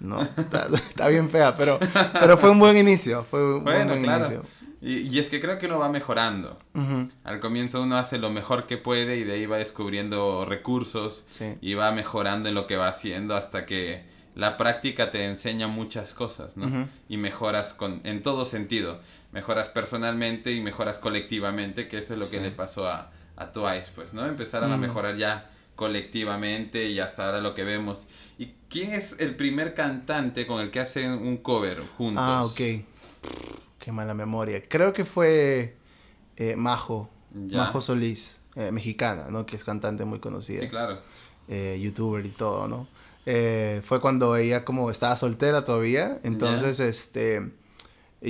[0.00, 1.78] No, está, bien fea, pero,
[2.12, 3.24] pero fue un buen inicio.
[3.24, 4.42] Fue un buen inicio.
[4.80, 6.58] Y, es que creo que uno va mejorando.
[7.24, 11.26] Al comienzo uno hace lo mejor que puede y de ahí va descubriendo recursos
[11.62, 14.04] y va mejorando en lo que va haciendo hasta que
[14.34, 16.88] la práctica te enseña muchas cosas, ¿no?
[17.08, 19.00] Y mejoras con, en todo sentido.
[19.32, 23.92] Mejoras personalmente y mejoras colectivamente, que eso es lo que le pasó a, a Twice,
[23.94, 24.26] pues, ¿no?
[24.26, 28.06] Empezaron a mejorar ya colectivamente y hasta ahora lo que vemos.
[28.38, 32.24] ¿Y quién es el primer cantante con el que hacen un cover juntos?
[32.24, 32.84] Ah, ok.
[33.78, 34.62] Qué mala memoria.
[34.68, 35.76] Creo que fue
[36.36, 39.46] eh, Majo, Majo Solís, eh, mexicana, ¿no?
[39.46, 40.60] Que es cantante muy conocida.
[40.60, 41.00] Sí, claro.
[41.48, 42.88] Eh, youtuber y todo, ¿no?
[43.82, 46.20] fue cuando ella como estaba soltera todavía.
[46.24, 47.52] Entonces, este...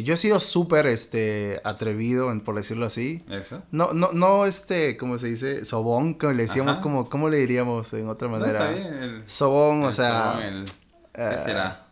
[0.03, 3.23] Yo he sido súper, este, atrevido, por decirlo así.
[3.31, 3.63] ¿Eso?
[3.71, 5.65] No, no, no, este, ¿cómo se dice?
[5.65, 8.71] Sobón, que le decíamos como, ¿cómo le diríamos en otra manera?
[8.71, 9.23] No, está bien.
[9.27, 10.33] Sobón, o sea...
[10.33, 10.65] Sobón, el...
[11.13, 11.85] ¿Qué será?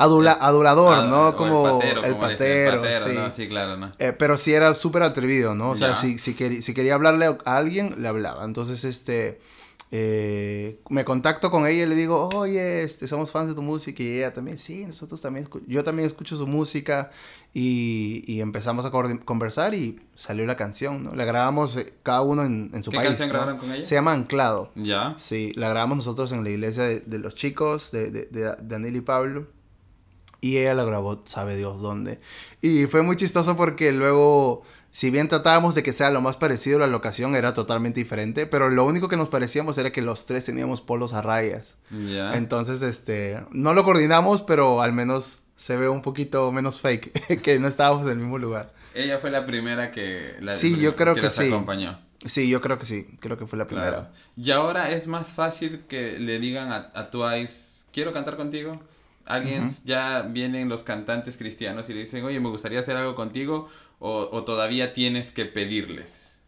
[0.00, 1.36] adulador, ¿no?
[1.36, 2.82] Como el patero,
[3.30, 3.48] sí.
[3.48, 3.92] claro, ¿no?
[3.98, 5.70] Eh, pero sí era súper atrevido, ¿no?
[5.70, 8.44] O sea, si, si, si, quería hablarle a alguien, le hablaba.
[8.44, 9.40] Entonces, este,
[9.92, 14.02] eh, me contacto con ella y le digo, oye, este, somos fans de tu música.
[14.02, 17.10] Y ella también, sí, nosotros también, yo también escucho su música.
[17.52, 18.92] Y, y empezamos a
[19.24, 21.16] conversar y salió la canción, ¿no?
[21.16, 23.02] La grabamos eh, cada uno en, en su país.
[23.02, 23.84] ¿Qué canción grabaron con ella?
[23.84, 24.70] Se llama Anclado.
[24.76, 25.16] Ya.
[25.18, 29.00] Sí, la grabamos nosotros en la iglesia de, los chicos, de, de, de Daniel y
[29.00, 29.48] Pablo.
[30.40, 32.18] Y ella la grabó, sabe Dios dónde.
[32.62, 36.78] Y fue muy chistoso porque luego, si bien tratábamos de que sea lo más parecido,
[36.78, 38.46] la locación era totalmente diferente.
[38.46, 41.78] Pero lo único que nos parecíamos era que los tres teníamos polos a rayas.
[41.90, 47.58] Entonces, este, no lo coordinamos, pero al menos se ve un poquito menos fake, que
[47.58, 48.72] no estábamos en el mismo lugar.
[48.94, 51.48] Ella fue la primera que la, sí, yo creo que, sí.
[51.48, 51.98] acompañó.
[52.26, 54.10] Sí, yo creo que sí, creo que fue la primera.
[54.36, 58.80] Y ahora es más fácil que le digan a, a Twice, quiero cantar contigo.
[59.32, 63.68] Alguien ya vienen los cantantes cristianos y le dicen, oye, me gustaría hacer algo contigo,
[63.98, 66.42] o, o todavía tienes que pedirles.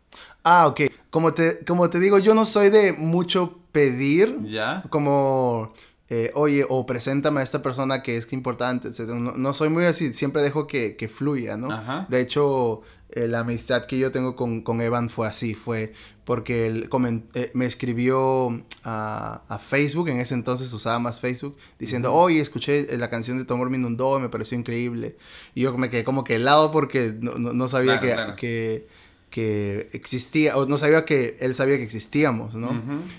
[0.45, 0.83] Ah, ok.
[1.11, 4.39] Como te, como te digo, yo no soy de mucho pedir.
[4.45, 4.83] Ya.
[4.89, 5.73] Como
[6.15, 9.09] eh, oye, o preséntame a esta persona que es que importante, etc.
[9.15, 11.69] No, soy muy así, siempre dejo que, que fluya, ¿no?
[12.11, 12.83] De hecho,
[13.15, 15.93] la amistad que yo tengo con, con Evan fue así, fue
[16.25, 16.89] porque él
[17.35, 22.97] eh, me escribió a, a, Facebook, en ese entonces usaba más Facebook, diciendo, oye, escuché
[22.97, 25.17] la canción de Tomor Minundo, me pareció increíble.
[25.55, 28.87] Y yo me quedé como que helado porque no, no, sabía que, que
[29.33, 32.71] que existía, o no sabía que él sabía que existíamos, ¿no?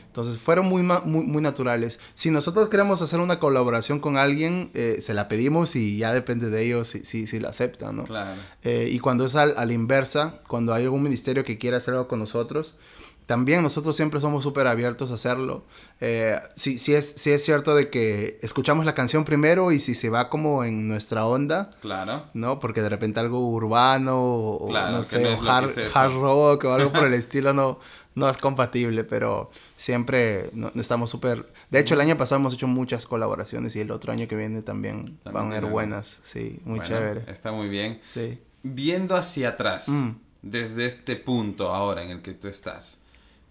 [0.06, 2.00] Entonces fueron muy, muy, muy, naturales.
[2.14, 6.52] Si nosotros queremos hacer una colaboración con alguien, eh, se la pedimos y ya depende
[6.52, 8.04] de ellos si, si, si la aceptan, ¿no?
[8.04, 8.40] Claro.
[8.64, 12.08] Eh, y cuando es a la inversa, cuando hay algún ministerio que quiera hacer algo
[12.08, 12.76] con nosotros,
[13.26, 15.64] también nosotros siempre somos súper abiertos a hacerlo.
[16.02, 20.10] Eh, sí, es, sí es cierto de que escuchamos la canción primero y si se
[20.10, 21.72] va como en nuestra onda.
[21.82, 22.26] Claro.
[22.34, 22.60] ¿No?
[22.60, 27.54] Porque de repente algo urbano o no sé, hard, rock o algo por el estilo
[27.54, 27.80] no,
[28.16, 31.52] no es compatible, pero siempre no, estamos súper...
[31.70, 34.62] De hecho, el año pasado hemos hecho muchas colaboraciones y el otro año que viene
[34.62, 36.20] también, van a ser buenas.
[36.24, 37.24] Sí, muy chévere.
[37.28, 38.02] Está muy bien.
[38.04, 38.38] Sí.
[38.64, 40.12] Viendo hacia atrás, mm.
[40.42, 43.03] desde este punto ahora en el que tú estás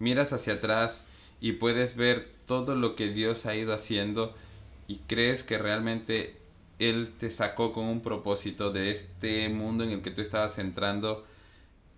[0.03, 1.05] miras hacia atrás
[1.41, 4.35] y puedes ver todo lo que Dios ha ido haciendo
[4.87, 6.35] y crees que realmente
[6.77, 11.25] Él te sacó con un propósito de este mundo en el que tú estabas entrando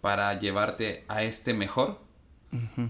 [0.01, 1.99] para llevarte a este mejor.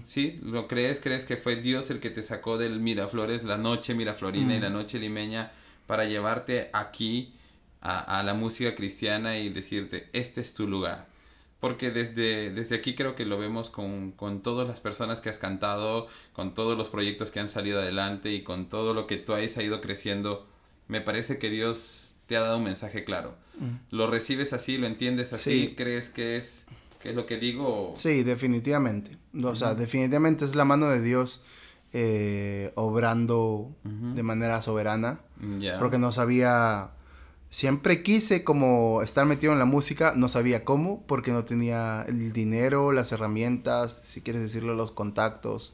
[0.04, 0.38] ¿Sí?
[0.44, 1.00] ¿Lo crees?
[1.00, 4.70] ¿Crees que fue Dios el que te sacó del Miraflores, la noche miraflorina y la
[4.70, 5.50] noche limeña
[5.88, 7.34] para llevarte aquí
[7.80, 11.08] a, a la música cristiana y decirte, este es tu lugar?
[11.60, 15.38] Porque desde, desde aquí creo que lo vemos con, con, todas las personas que has
[15.38, 19.32] cantado, con todos los proyectos que han salido adelante y con todo lo que tú
[19.32, 20.46] has ido creciendo.
[20.88, 23.34] Me parece que Dios te ha dado un mensaje claro.
[23.58, 23.96] Mm.
[23.96, 24.76] ¿Lo recibes así?
[24.76, 25.74] ¿Lo entiendes así?
[25.76, 26.66] ¿Crees que es,
[27.00, 27.94] que es lo que digo?
[27.96, 29.16] Sí, definitivamente.
[29.42, 31.42] O sea, definitivamente es la mano de Dios
[31.92, 35.20] eh, obrando de manera soberana.
[35.78, 36.90] Porque no sabía
[37.56, 42.34] siempre quise como estar metido en la música, no sabía cómo, porque no tenía el
[42.34, 45.72] dinero, las herramientas, si quieres decirlo, los contactos.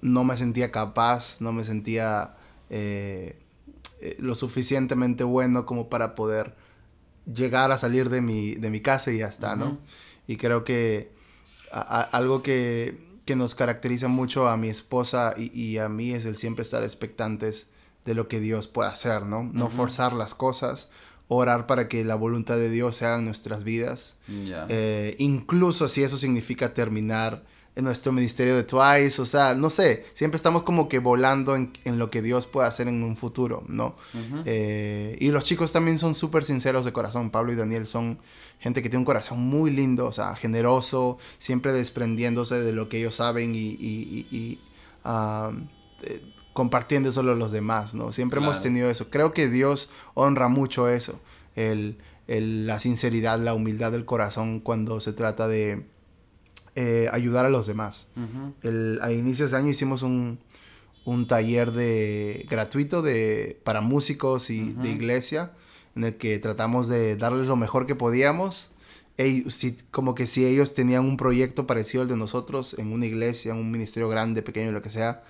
[0.00, 2.36] No me sentía capaz, no me sentía
[2.70, 3.38] eh,
[4.00, 6.54] eh, lo suficientemente bueno como para poder
[7.30, 9.78] llegar a salir de mi, de mi casa y ya está, ¿no?
[10.26, 11.12] Y creo que
[11.70, 16.36] algo que, que, nos caracteriza mucho a mi esposa y, y, a mí es el
[16.36, 17.68] siempre estar expectantes
[18.06, 19.42] de lo que Dios puede hacer, ¿no?
[19.52, 20.88] No forzar las cosas,
[21.32, 24.16] orar para que la voluntad de Dios se haga en nuestras vidas.
[24.68, 27.44] Eh, incluso si eso significa terminar
[27.76, 31.70] en nuestro ministerio de Twice, o sea, no sé, siempre estamos como que volando en,
[31.84, 33.94] lo que Dios puede hacer en un futuro, ¿no?
[34.44, 38.18] Eh, y los chicos también son súper sinceros de corazón, Pablo y Daniel son
[38.58, 42.98] gente que tiene un corazón muy lindo, o sea, generoso, siempre desprendiéndose de lo que
[42.98, 44.58] ellos saben y, y,
[45.04, 45.52] ah,
[46.02, 46.20] eh,
[46.52, 48.12] compartiendo solo los demás, ¿no?
[48.12, 49.10] Siempre hemos tenido eso.
[49.10, 51.20] Creo que Dios honra mucho eso,
[51.54, 55.86] el, la sinceridad, la humildad del corazón cuando se trata de
[56.74, 58.08] eh, ayudar a los demás.
[59.02, 60.38] a inicios de año hicimos un,
[61.04, 65.52] un taller de gratuito de, para músicos y de iglesia,
[65.96, 68.70] en el que tratamos de darles lo mejor que podíamos
[69.48, 73.52] si, como que si ellos tenían un proyecto parecido al de nosotros en una iglesia,
[73.52, 75.22] en un ministerio grande, pequeño, lo que sea,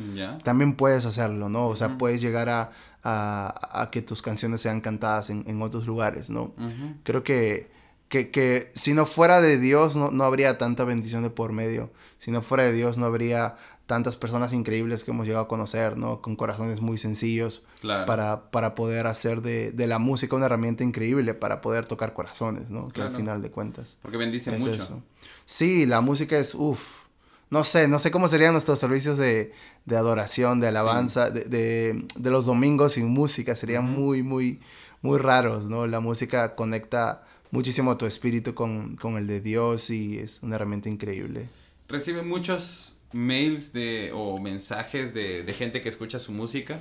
[0.44, 1.66] también puedes hacerlo, ¿no?
[1.68, 2.70] O sea, puedes llegar a,
[3.02, 6.54] a, a, que tus canciones sean cantadas en, en otros lugares, ¿no?
[7.02, 7.70] Creo que,
[8.08, 11.90] que, que, si no fuera de Dios no, no habría tanta bendición de por medio.
[12.18, 13.56] Si no fuera de Dios no habría
[13.90, 16.22] tantas personas increíbles que hemos llegado a conocer, ¿no?
[16.22, 21.34] Con corazones muy sencillos para, para poder hacer de, de, la música una herramienta increíble
[21.34, 22.90] para poder tocar corazones, ¿no?
[22.90, 23.98] Que al final de cuentas.
[24.00, 25.02] Porque bendice mucho.
[25.44, 27.00] Sí, la música es, uff,
[27.50, 29.52] no sé, no sé cómo serían nuestros servicios de,
[29.86, 34.60] de adoración, de alabanza, de, de, de, los domingos sin música, serían muy, muy,
[35.02, 35.88] muy raros, ¿no?
[35.88, 40.88] La música conecta muchísimo tu espíritu con, con el de Dios y es una herramienta
[40.88, 41.48] increíble.
[41.88, 46.80] Recibe muchos mails de, o mensajes de, de gente que escucha su música?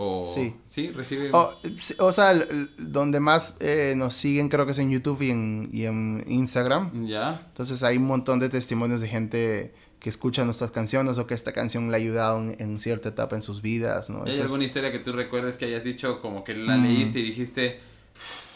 [0.00, 0.54] O, sí.
[0.64, 0.92] ¿Sí?
[0.92, 1.32] ¿Recibe?
[1.32, 2.32] O, sea,
[2.78, 7.04] donde más eh, nos siguen creo que es en YouTube y en, y en Instagram.
[7.04, 7.44] Ya.
[7.48, 11.52] Entonces hay un montón de testimonios de gente que escucha nuestras canciones o que esta
[11.52, 14.22] canción le ha ayudado en, cierta etapa en sus vidas, ¿no?
[14.24, 16.82] ¿Hay alguna historia que tú recuerdes que hayas dicho como que la mm.
[16.84, 17.80] leíste y dijiste,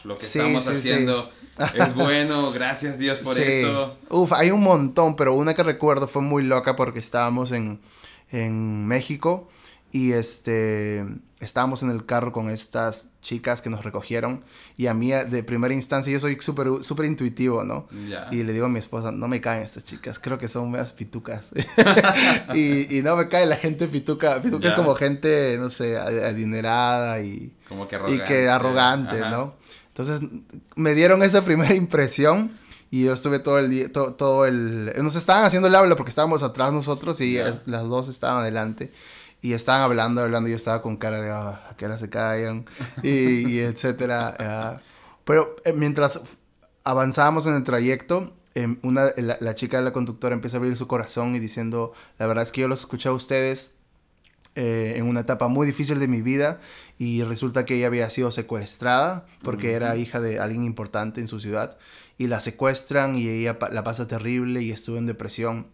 [0.04, 1.30] lo que estamos haciendo
[1.74, 3.98] es bueno, gracias Dios por esto.
[4.10, 7.80] Uf, hay un montón, pero una que recuerdo fue muy loca porque estábamos en,
[8.30, 9.48] en México
[9.92, 11.04] y este
[11.38, 14.44] estábamos en el carro con estas chicas que nos recogieron
[14.76, 17.88] y a mí de primera instancia yo soy súper super intuitivo, ¿no?
[18.30, 20.92] Y le digo a mi esposa, no me caen estas chicas, creo que son medias
[20.92, 21.52] pitucas.
[22.54, 27.20] y, y, no me cae la gente pituca, pituca es como gente, no sé, adinerada
[27.20, 29.54] y, como que arrogante, y que arrogante, ¿no?
[29.92, 30.22] Entonces
[30.74, 32.52] me dieron esa primera impresión
[32.90, 34.92] y yo estuve todo el día, todo, el...
[35.02, 38.92] Nos estaban haciendo el habla porque estábamos atrás nosotros y las dos estaban adelante.
[39.40, 42.08] Y estaban hablando, hablando, y yo estaba con cara de, ah, a qué hora se
[42.08, 42.66] callan,
[43.02, 44.36] y, etcétera.
[44.38, 44.76] Ah.
[45.24, 46.20] pero eh, mientras
[46.84, 50.86] avanzábamos en el trayecto, em, una, la, chica de la conductora empieza a abrir su
[50.86, 53.78] corazón y diciendo, la verdad es que yo los escuché a ustedes
[54.54, 56.60] eh, en una etapa muy difícil de mi vida
[56.98, 61.40] y resulta que ella había sido secuestrada porque era hija de alguien importante en su
[61.40, 61.78] ciudad
[62.18, 65.68] y la secuestran y ella la pasa terrible y estuvo en depresión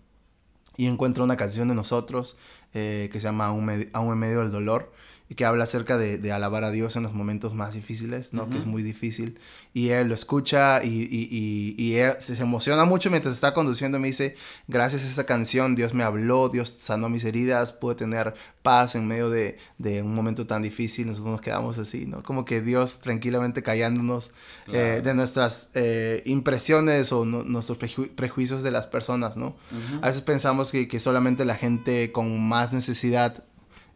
[0.77, 2.37] y encuentra una canción de nosotros
[2.73, 4.93] eh, que se llama Aún, en medio del dolor
[5.31, 8.49] y que habla acerca de, alabar a Dios en los momentos más difíciles, ¿no?
[8.49, 9.39] Que es muy difícil.
[9.75, 13.99] Y él lo escucha y, y, y, él se, emociona mucho mientras está conduciendo.
[13.99, 14.37] Me dice,
[14.69, 19.07] gracias a esa canción, Dios me habló, Dios sanó mis heridas, pude tener paz en
[19.07, 21.07] medio de, de un momento tan difícil.
[21.07, 22.23] Nosotros nos quedamos así, ¿no?
[22.23, 24.33] Como que Dios tranquilamente callándonos
[24.73, 29.57] eh, de nuestras eh, impresiones o nuestros prejuicios de las personas, ¿no?
[30.01, 33.45] A veces pensamos que, que solamente la gente con más necesidad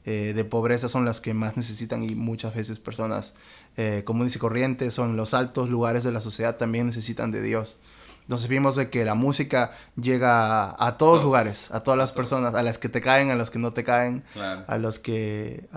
[0.05, 3.35] eh, de pobreza son las que más necesitan y muchas veces personas
[3.77, 7.79] eh, comunes y corrientes en los altos lugares de la sociedad también necesitan de Dios.
[8.23, 12.62] Entonces vimos de que la música llega a, todos, lugares, a todas las personas, a
[12.62, 14.23] las que te caen, a los que no te caen,
[14.69, 15.69] a los que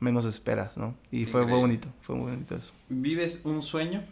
[0.00, 0.96] menos esperas, ¿no?
[1.10, 2.72] Y fue muy bonito, fue muy bonito eso.
[2.88, 4.02] ¿Vives un sueño?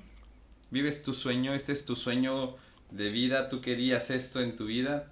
[0.70, 1.55] ¿Vives tu sueño?
[1.55, 2.55] ¿Este es tu sueño
[2.90, 3.49] de vida?
[3.49, 5.11] ¿Tú querías esto en tu vida?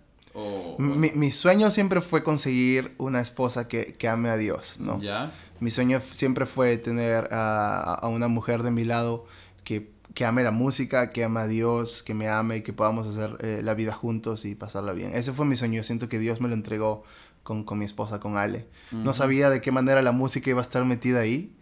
[0.79, 5.01] Mi, sueño siempre fue conseguir una esposa que, ame a Dios, ¿no?
[5.01, 5.33] ¿Ya?
[5.61, 9.27] Mi sueño siempre fue tener a, una mujer de mi lado
[9.65, 13.07] que, que, ame la música, que ame a Dios, que me ame y que podamos
[13.07, 15.15] hacer eh, la vida juntos y pasarla bien.
[15.15, 15.83] Ese fue mi sueño.
[15.83, 17.03] Siento que Dios me lo entregó
[17.43, 18.67] con, mi esposa, con Ale.
[18.93, 21.55] No sabía de qué manera la música iba a estar metida ahí.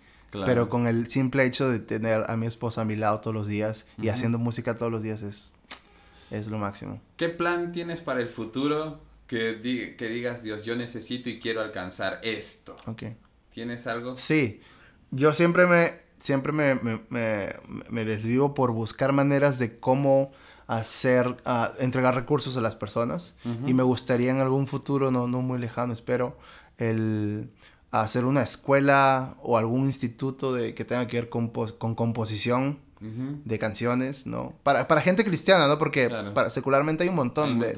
[0.44, 3.46] Pero con el simple hecho de tener a mi esposa a mi lado todos los
[3.46, 5.52] días y haciendo música todos los días es,
[6.30, 7.00] es lo máximo.
[7.16, 12.20] ¿Qué plan tienes para el futuro que, que digas, Dios, yo necesito y quiero alcanzar
[12.22, 12.76] esto?
[12.86, 13.04] Ok.
[13.50, 14.14] ¿Tienes algo?
[14.16, 14.60] Sí.
[15.10, 17.56] Yo siempre me, siempre me, me,
[17.88, 20.32] me, desvivo por buscar maneras de cómo
[20.66, 23.36] hacer, uh, entregar recursos a las personas.
[23.66, 26.36] Y me gustaría en algún futuro, no, no muy lejano, espero,
[26.78, 27.50] el
[27.90, 33.58] hacer una escuela o algún instituto de, que tenga que ver con, con composición de
[33.58, 34.54] canciones, ¿no?
[34.62, 35.78] Para, para, gente cristiana, ¿no?
[35.78, 37.74] Porque para, secularmente hay un montón, De,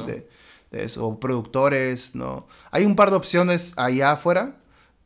[0.70, 2.46] de, eso, o productores, ¿no?
[2.70, 4.56] Hay un par de opciones allá afuera,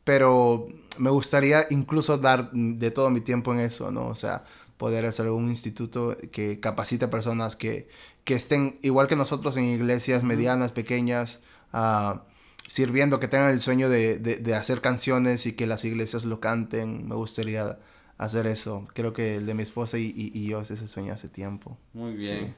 [0.03, 4.07] pero me gustaría incluso dar de todo mi tiempo en eso, ¿no?
[4.07, 4.43] O sea,
[4.77, 7.87] poder hacer un instituto que capacite a personas que,
[8.23, 11.41] que estén igual que nosotros en iglesias medianas, pequeñas,
[11.73, 12.19] uh,
[12.67, 16.39] sirviendo, que tengan el sueño de, de, de, hacer canciones y que las iglesias lo
[16.39, 17.07] canten.
[17.07, 17.79] Me gustaría
[18.23, 18.87] hacer eso.
[18.93, 21.77] Creo que el de mi esposa y, y, yo es ese sueño hace tiempo.
[21.93, 22.55] Muy bien.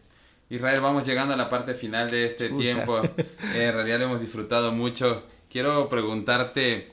[0.49, 3.01] Israel, vamos llegando a la parte final de este tiempo.
[3.55, 5.23] en realidad lo hemos disfrutado mucho.
[5.49, 6.91] Quiero preguntarte,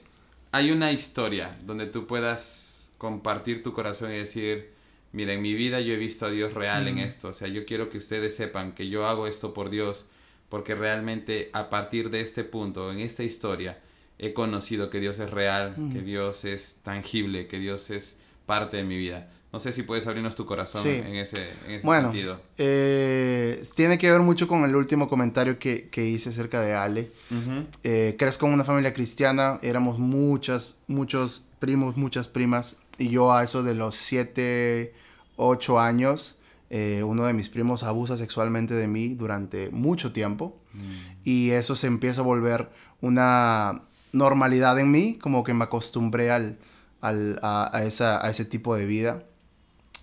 [0.52, 4.72] ¿hay una historia donde tú puedas compartir tu corazón y decir,
[5.12, 7.28] mira, en mi vida yo he visto a Dios real en esto?
[7.28, 10.06] O sea, yo quiero que ustedes sepan que yo hago esto por Dios,
[10.48, 13.80] porque realmente a partir de este punto, en esta historia,
[14.18, 18.18] he conocido que Dios es real, que Dios es tangible, que Dios es
[18.52, 19.30] parte de mi vida.
[19.50, 22.38] No sé si puedes abrirnos tu corazón en ese, en ese bueno, sentido.
[22.58, 27.10] Eh, tiene que ver mucho con el último comentario que, que hice acerca de Ale.
[27.82, 33.42] Eh, crezco en una familia cristiana, éramos muchas, muchos primos, muchas primas, y yo a
[33.42, 34.92] eso de los 7,
[35.36, 36.38] 8 años,
[36.68, 40.80] eh, uno de mis primos abusa sexualmente de mí durante mucho tiempo, mm.
[41.24, 42.68] y eso se empieza a volver
[43.00, 46.58] una normalidad en mí, como que me acostumbré al
[47.02, 49.24] al, a, esa, a, ese tipo de vida.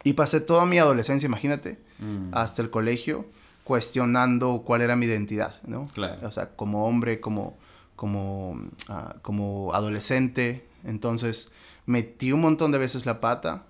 [0.03, 2.29] Y pasé toda mi adolescencia, imagínate, mm.
[2.33, 3.25] hasta el colegio,
[3.63, 5.83] cuestionando cuál era mi identidad, ¿no?
[5.87, 6.27] Claro.
[6.27, 7.57] O sea, como hombre, como,
[7.95, 10.67] como, ah, como adolescente.
[10.83, 11.51] Entonces,
[11.85, 13.65] metí un montón de veces la pata.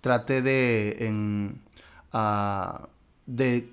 [0.00, 1.62] Traté de, en,
[2.12, 2.86] uh,
[3.26, 3.70] de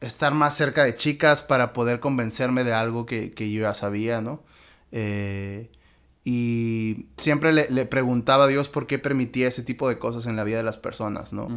[0.00, 4.20] estar más cerca de chicas para poder convencerme de algo que, que yo ya sabía,
[4.20, 4.42] ¿no?
[4.92, 5.70] Eh,
[6.24, 10.44] Y siempre le, preguntaba a Dios por qué permitía ese tipo de cosas en la
[10.44, 11.48] vida de las personas, ¿no?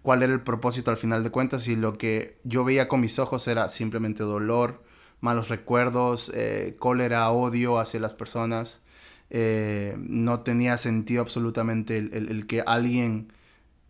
[0.00, 1.68] ¿Cuál era el propósito al final de cuentas?
[1.68, 4.82] Y lo que yo veía con mis ojos era simplemente dolor,
[5.20, 8.80] malos recuerdos, eh, cólera, odio hacia las personas.
[9.28, 13.32] Eh, no tenía sentido absolutamente el, que alguien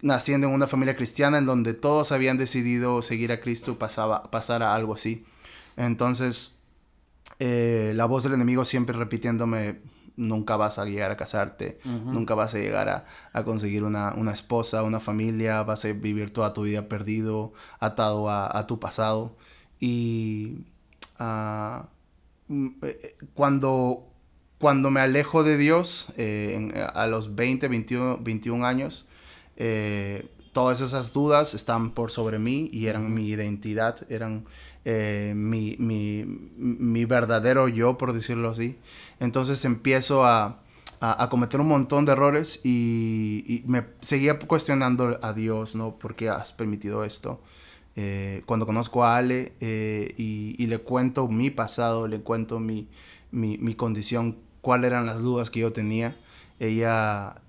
[0.01, 4.74] naciendo en una familia cristiana en donde todos habían decidido seguir a Cristo pasaba, pasara
[4.74, 5.24] algo así.
[5.76, 6.59] Entonces,
[7.39, 9.80] eh, la voz del enemigo siempre repitiéndome,
[10.16, 15.00] nunca vas a llegar a casarte, nunca vas a llegar a, conseguir una, esposa, una
[15.00, 19.36] familia, vas a vivir toda tu vida perdido, atado a, tu pasado.
[19.80, 20.58] Y
[21.20, 24.08] eh, cuando,
[24.58, 29.06] cuando me alejo de Dios, eh, a los 20, 21, 21 años,
[29.56, 34.46] eh, todas esas dudas están por sobre mí y eran mi identidad, eran
[34.86, 36.24] eh, mi, mi,
[36.57, 38.78] mi, verdadero yo, por decirlo así.
[39.20, 40.62] Entonces empiezo a,
[41.00, 45.98] a, cometer un montón de errores y, me seguía cuestionando a Dios, ¿no?
[45.98, 47.40] ¿Por qué has permitido esto?
[47.96, 52.88] Eh, cuando conozco a Ale eh, y, y, le cuento mi pasado, le cuento mi,
[53.32, 56.16] mi, mi, condición, cuáles eran las dudas que yo tenía,
[56.61, 57.40] ella...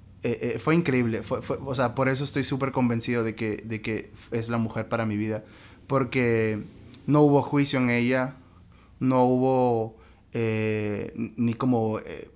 [0.60, 4.50] fue increíble, fue, o sea, por eso estoy súper convencido de que, de que es
[4.50, 5.44] la mujer para mi vida,
[5.88, 6.64] porque
[7.08, 8.36] no hubo juicio en ella,
[9.00, 9.98] no hubo
[10.34, 12.30] eh, ni como eh,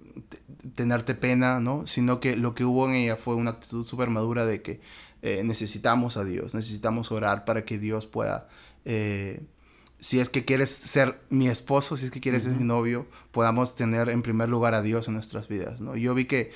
[0.75, 1.87] tenerte pena, ¿no?
[1.87, 4.79] Sino que lo que hubo en ella fue una actitud súper madura de que
[5.21, 8.47] eh, necesitamos a Dios, necesitamos orar para que Dios pueda,
[9.99, 13.75] si es que quieres ser mi esposo, si es que quieres ser mi novio, podamos
[13.75, 15.95] tener en primer lugar a Dios en nuestras vidas, ¿no?
[15.95, 16.51] Yo vi que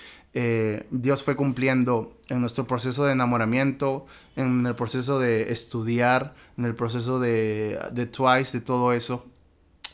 [0.89, 6.73] Dios fue cumpliendo en nuestro proceso de enamoramiento, en el proceso de estudiar, en el
[6.73, 9.25] proceso de, de Twice, de todo eso,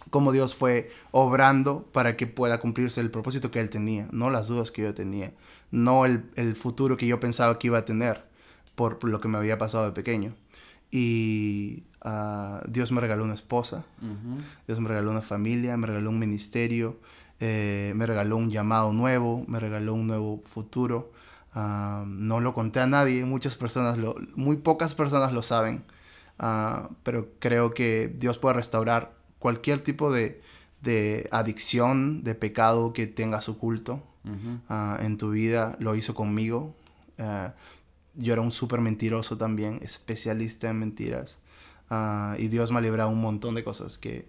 [0.10, 4.48] cómo Dios fue obrando para que pueda cumplirse el propósito que Él tenía, no las
[4.48, 5.34] dudas que yo tenía,
[5.72, 8.24] no el, el futuro que yo pensaba que iba a tener
[8.76, 10.36] por lo que me había pasado de pequeño.
[10.92, 13.84] Y uh, Dios me regaló una esposa,
[14.68, 17.00] Dios me regaló una familia, me regaló un ministerio,
[17.40, 21.12] eh, me regaló un llamado nuevo, me regaló un nuevo futuro.
[21.56, 25.84] Uh, no lo conté a nadie, muchas personas, lo, muy pocas personas lo saben.
[26.40, 30.42] Ah, pero creo que Dios puede restaurar cualquier tipo de,
[30.82, 35.76] de adicción, de pecado que tengas oculto uh en tu vida.
[35.80, 36.74] Lo hizo conmigo.
[38.20, 41.40] Yo era un súper mentiroso también, especialista en mentiras.
[42.38, 44.28] y Dios me ha librado un montón de cosas que,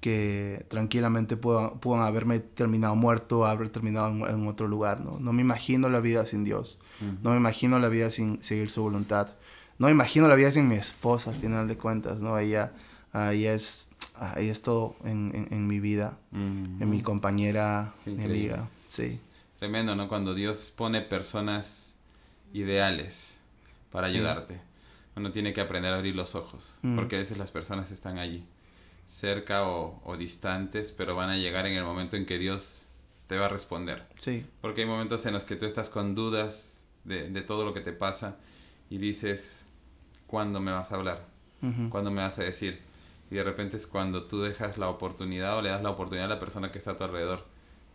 [0.00, 5.00] que tranquilamente puedan, haberme terminado muerto, haber terminado en, otro lugar.
[5.00, 5.18] ¿no?
[5.18, 6.78] no me imagino la vida sin Dios.
[7.22, 9.30] No me imagino la vida sin seguir su voluntad
[9.80, 12.38] no me imagino la vida sin mi esposa al final de cuentas, ¿no?
[12.38, 12.70] Ella,
[13.14, 19.18] ella es, ahí es todo en, en, mi vida, en mi compañera, mi amiga, sí.
[19.58, 20.06] Tremendo, ¿no?
[20.06, 21.89] Cuando Dios pone personas
[22.52, 23.38] ideales
[23.90, 24.60] para ayudarte.
[25.16, 26.96] Uno tiene que aprender a abrir los ojos, mm.
[26.96, 28.44] porque a veces las personas están allí,
[29.06, 32.86] cerca o, o, distantes, pero van a llegar en el momento en que Dios
[33.26, 34.06] te va a responder.
[34.18, 34.46] Sí.
[34.60, 37.80] Porque hay momentos en los que tú estás con dudas de, de todo lo que
[37.80, 38.36] te pasa
[38.88, 39.66] y dices,
[40.26, 41.26] cuándo me vas a hablar,
[41.90, 42.80] cuándo me vas a decir.
[43.30, 46.34] Y de repente es cuando tú dejas la oportunidad o le das la oportunidad a
[46.34, 47.44] la persona que está a tu alrededor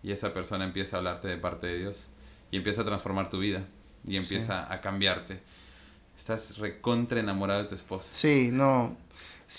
[0.04, 2.10] y esa persona empieza a hablarte de parte de Dios
[2.52, 3.66] y empieza a transformar tu vida
[4.08, 5.40] y empieza a cambiarte.
[6.18, 8.10] Estás recontra enamorado de tu esposa.
[8.14, 8.96] Sí, no.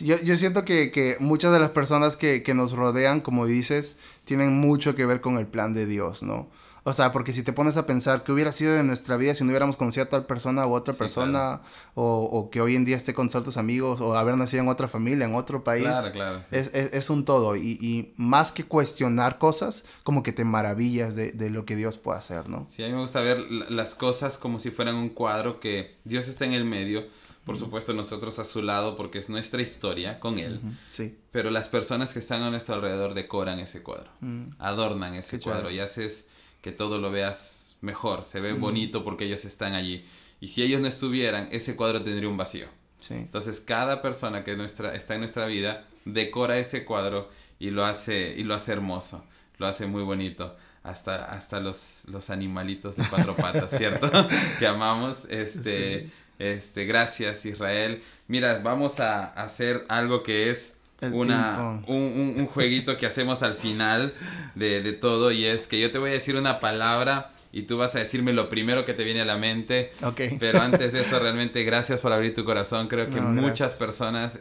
[0.00, 3.98] yo, yo, siento que, que, muchas de las personas que, que nos rodean, como dices,
[4.24, 6.48] tienen mucho que ver con el plan de Dios, ¿no?
[6.88, 9.42] O sea, porque si te pones a pensar qué hubiera sido de nuestra vida si
[9.42, 11.60] no hubiéramos conocido a tal persona u otra persona,
[11.96, 15.26] o, que hoy en día esté con ciertos amigos, o haber nacido en otra familia,
[15.26, 15.82] en otro país.
[15.82, 16.42] Claro, claro.
[16.52, 17.56] Es, es, un todo.
[17.56, 21.98] Y, y, más que cuestionar cosas, como que te maravillas de, de, lo que Dios
[21.98, 22.64] puede hacer, ¿no?
[22.68, 26.28] Sí, a mí me gusta ver las cosas como si fueran un cuadro que Dios
[26.28, 27.04] está en el medio.
[27.44, 30.60] Por supuesto, nosotros a su lado porque es nuestra historia con Él.
[30.92, 31.18] Sí.
[31.32, 34.12] Pero las personas que están a nuestro alrededor decoran ese cuadro,
[34.60, 36.28] adornan ese cuadro y haces
[36.66, 40.04] que todo lo veas mejor, se ve bonito porque ellos están allí.
[40.40, 42.66] Y si ellos no estuvieran, ese cuadro tendría un vacío.
[43.08, 48.34] Entonces cada persona que nuestra, está en nuestra vida decora ese cuadro y lo hace,
[48.36, 49.24] y lo hace hermoso,
[49.58, 50.56] lo hace muy bonito.
[50.82, 54.10] Hasta, hasta los, los animalitos de cuatro patas, ¿cierto?
[54.58, 55.26] que amamos.
[55.30, 56.10] Este,
[56.40, 58.02] este, gracias Israel.
[58.26, 60.75] Mira, vamos a hacer algo que es
[61.12, 64.14] una, un, un, jueguito que hacemos al final
[64.54, 67.78] de, de, todo y es que yo te voy a decir una palabra y tú
[67.78, 69.90] vas a decirme lo primero que te viene a la mente.
[70.38, 72.86] Pero antes de eso, realmente gracias por abrir tu corazón.
[72.86, 74.40] Creo que muchas personas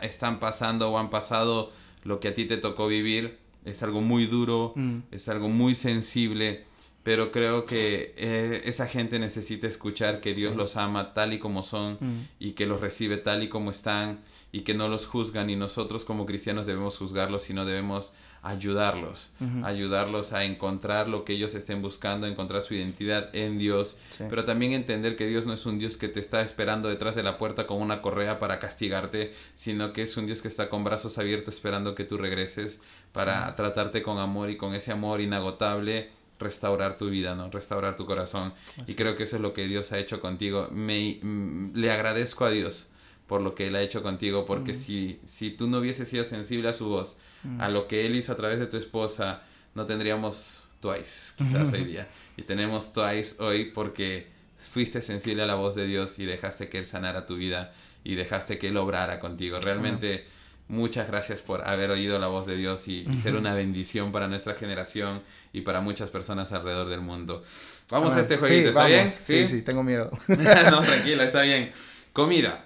[0.00, 1.70] están pasando o han pasado
[2.04, 3.38] lo que a ti te tocó vivir.
[3.66, 4.98] es algo muy duro, mm.
[5.10, 6.64] es algo muy sensible,
[7.08, 11.62] pero creo que eh, esa gente necesita escuchar que Dios los ama tal y como
[11.62, 12.28] son mm.
[12.38, 14.18] y que los recibe tal y como están
[14.52, 15.48] y que no los juzgan.
[15.48, 19.30] Y nosotros como cristianos debemos juzgarlos, sino debemos ayudarlos,
[19.64, 23.98] ayudarlos a encontrar lo que ellos estén buscando, encontrar su identidad en Dios,
[24.28, 27.22] pero también entender que Dios no es un Dios que te está esperando detrás de
[27.22, 30.84] la puerta con una correa para castigarte, sino que es un Dios que está con
[30.84, 32.80] brazos abiertos esperando que tú regreses
[33.12, 37.50] para tratarte con amor y con ese amor inagotable restaurar tu vida, ¿no?
[37.50, 38.52] Restaurar tu corazón.
[38.86, 40.68] y creo que eso es lo que Dios ha hecho contigo.
[40.70, 42.88] Me, mm, le agradezco a Dios
[43.26, 46.70] por lo que Él ha hecho contigo, porque si, si tú no hubieses sido sensible
[46.70, 47.18] a su voz,
[47.58, 49.42] a lo que Él hizo a través de tu esposa,
[49.74, 52.08] no tendríamos Twice quizás hoy día.
[52.36, 56.78] Y tenemos Twice hoy porque fuiste sensible a la voz de Dios y dejaste que
[56.78, 57.72] Él sanara tu vida
[58.02, 59.60] y dejaste que Él obrara contigo.
[59.60, 60.26] Realmente
[60.68, 64.54] muchas gracias por haber oído la voz de Dios y, ser una bendición para nuestra
[64.54, 67.42] generación y para muchas personas alrededor del mundo.
[67.90, 69.08] Vamos a este jueguito, ¿está bien?
[69.08, 69.48] ¿Sí?
[69.48, 70.10] sí, tengo miedo.
[70.28, 71.70] no, tranquilo, está bien.
[72.12, 72.64] Comida.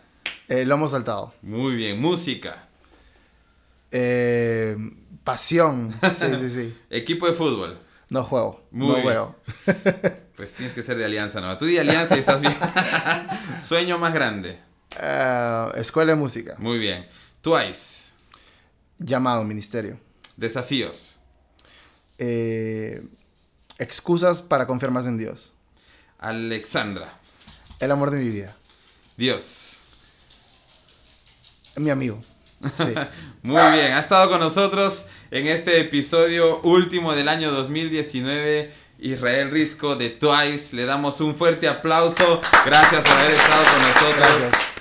[0.48, 1.32] Eh, lo hemos saltado.
[1.42, 2.00] Muy bien.
[2.00, 2.68] Música.
[3.90, 4.76] Eh,
[5.22, 5.94] pasión.
[6.12, 6.74] Sí, sí, sí.
[6.90, 7.78] Equipo de fútbol.
[8.08, 8.66] No juego.
[8.70, 9.36] Muy no juego.
[10.36, 11.56] pues tienes que ser de Alianza, ¿no?
[11.56, 12.54] Tú de Alianza y estás bien.
[13.60, 14.58] Sueño más grande.
[15.00, 16.56] Eh, escuela de música.
[16.58, 17.06] Muy bien.
[17.42, 18.12] Twice.
[18.98, 19.98] Llamado, ministerio.
[20.36, 21.20] Desafíos.
[23.78, 25.52] excusas para confiar más en Dios.
[26.18, 27.12] Alexandra.
[27.80, 28.54] El amor de mi vida.
[29.16, 29.80] Dios.
[31.76, 32.20] Mi amigo.
[33.42, 38.72] Muy bien, ha estado con nosotros en este episodio último del año 2019.
[39.00, 40.76] Israel Risco de Twice.
[40.76, 42.40] Le damos un fuerte aplauso.
[42.64, 44.38] Gracias por haber estado con nosotros.
[44.38, 44.71] Gracias.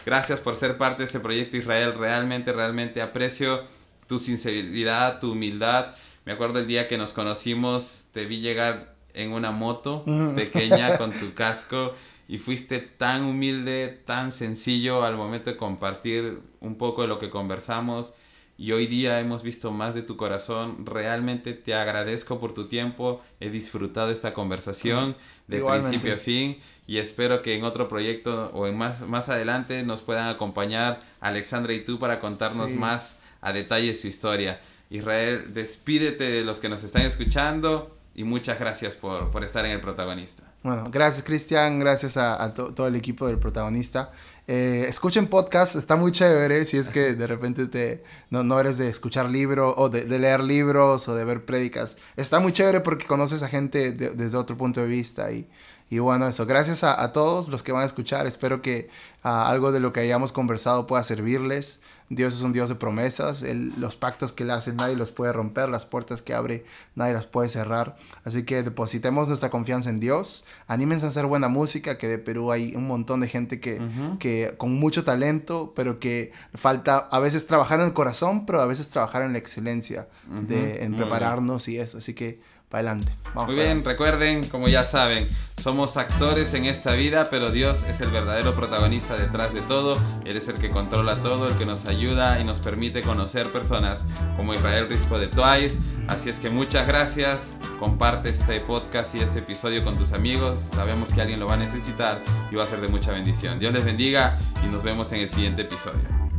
[0.43, 1.93] Por ser parte de este proyecto Israel.
[1.97, 3.64] Realmente, realmente aprecio
[4.08, 5.95] tu sinceridad, tu humildad.
[6.26, 11.12] Me acuerdo el día que nos conocimos, te vi llegar en una moto pequeña con
[11.12, 11.93] tu casco
[12.28, 17.30] y fuiste tan humilde, tan sencillo al momento de compartir un poco de lo que
[17.30, 18.14] conversamos
[18.58, 20.86] y hoy día hemos visto más de tu corazón.
[20.86, 25.16] Realmente te agradezco por tu tiempo, he disfrutado esta conversación
[25.47, 29.84] de principio a fin y espero que en otro proyecto o en más, más adelante
[29.84, 34.62] nos puedan acompañar Alexandra y tú para contarnos más a detalle su historia.
[34.89, 39.72] Israel, despídete de los que nos están escuchando y muchas gracias por, por estar en
[39.72, 40.43] el protagonista.
[40.64, 44.12] Bueno, gracias Cristian, gracias a, todo el equipo del protagonista.
[44.47, 48.77] Eh, escuchen podcast, está muy chévere si es que de repente te, no, no eres
[48.77, 51.97] de escuchar libros o de, leer libros o de ver prédicas.
[52.17, 55.47] Está muy chévere porque conoces a gente desde otro punto de vista y,
[55.89, 58.25] y bueno, eso, gracias a, a, todos los que van a escuchar.
[58.25, 58.89] Espero que
[59.23, 61.81] ah, algo de lo que hayamos conversado pueda servirles.
[62.12, 63.41] Dios es un Dios de promesas,
[63.78, 67.26] los pactos que le hace nadie los puede romper, las puertas que abre nadie las
[67.26, 67.95] puede cerrar.
[68.26, 72.51] Así que depositemos nuestra confianza en Dios, anímense a hacer buena música, que de Perú
[72.51, 73.82] hay un montón de gente que,
[74.20, 78.66] que con mucho talento, pero que falta a veces trabajar en el corazón, pero a
[78.66, 80.09] veces trabajar en la excelencia,
[80.49, 81.99] de, en prepararnos y eso.
[81.99, 82.41] Así que
[82.72, 83.13] para adelante.
[83.36, 88.09] Muy bien, recuerden, como ya saben, somos actores en esta vida, pero Dios es el
[88.09, 89.97] verdadero protagonista detrás de todo.
[90.26, 94.05] Él es el que controla todo, el que nos ayuda y nos permite conocer personas
[94.38, 95.80] como Israel Risco de Twice.
[96.07, 97.57] Así es que muchas gracias.
[97.78, 100.59] Comparte este podcast y este episodio con tus amigos.
[100.59, 102.19] Sabemos que alguien lo va a necesitar
[102.51, 103.59] y va a ser de mucha bendición.
[103.59, 106.30] Dios les bendiga y nos vemos en el siguiente episodio.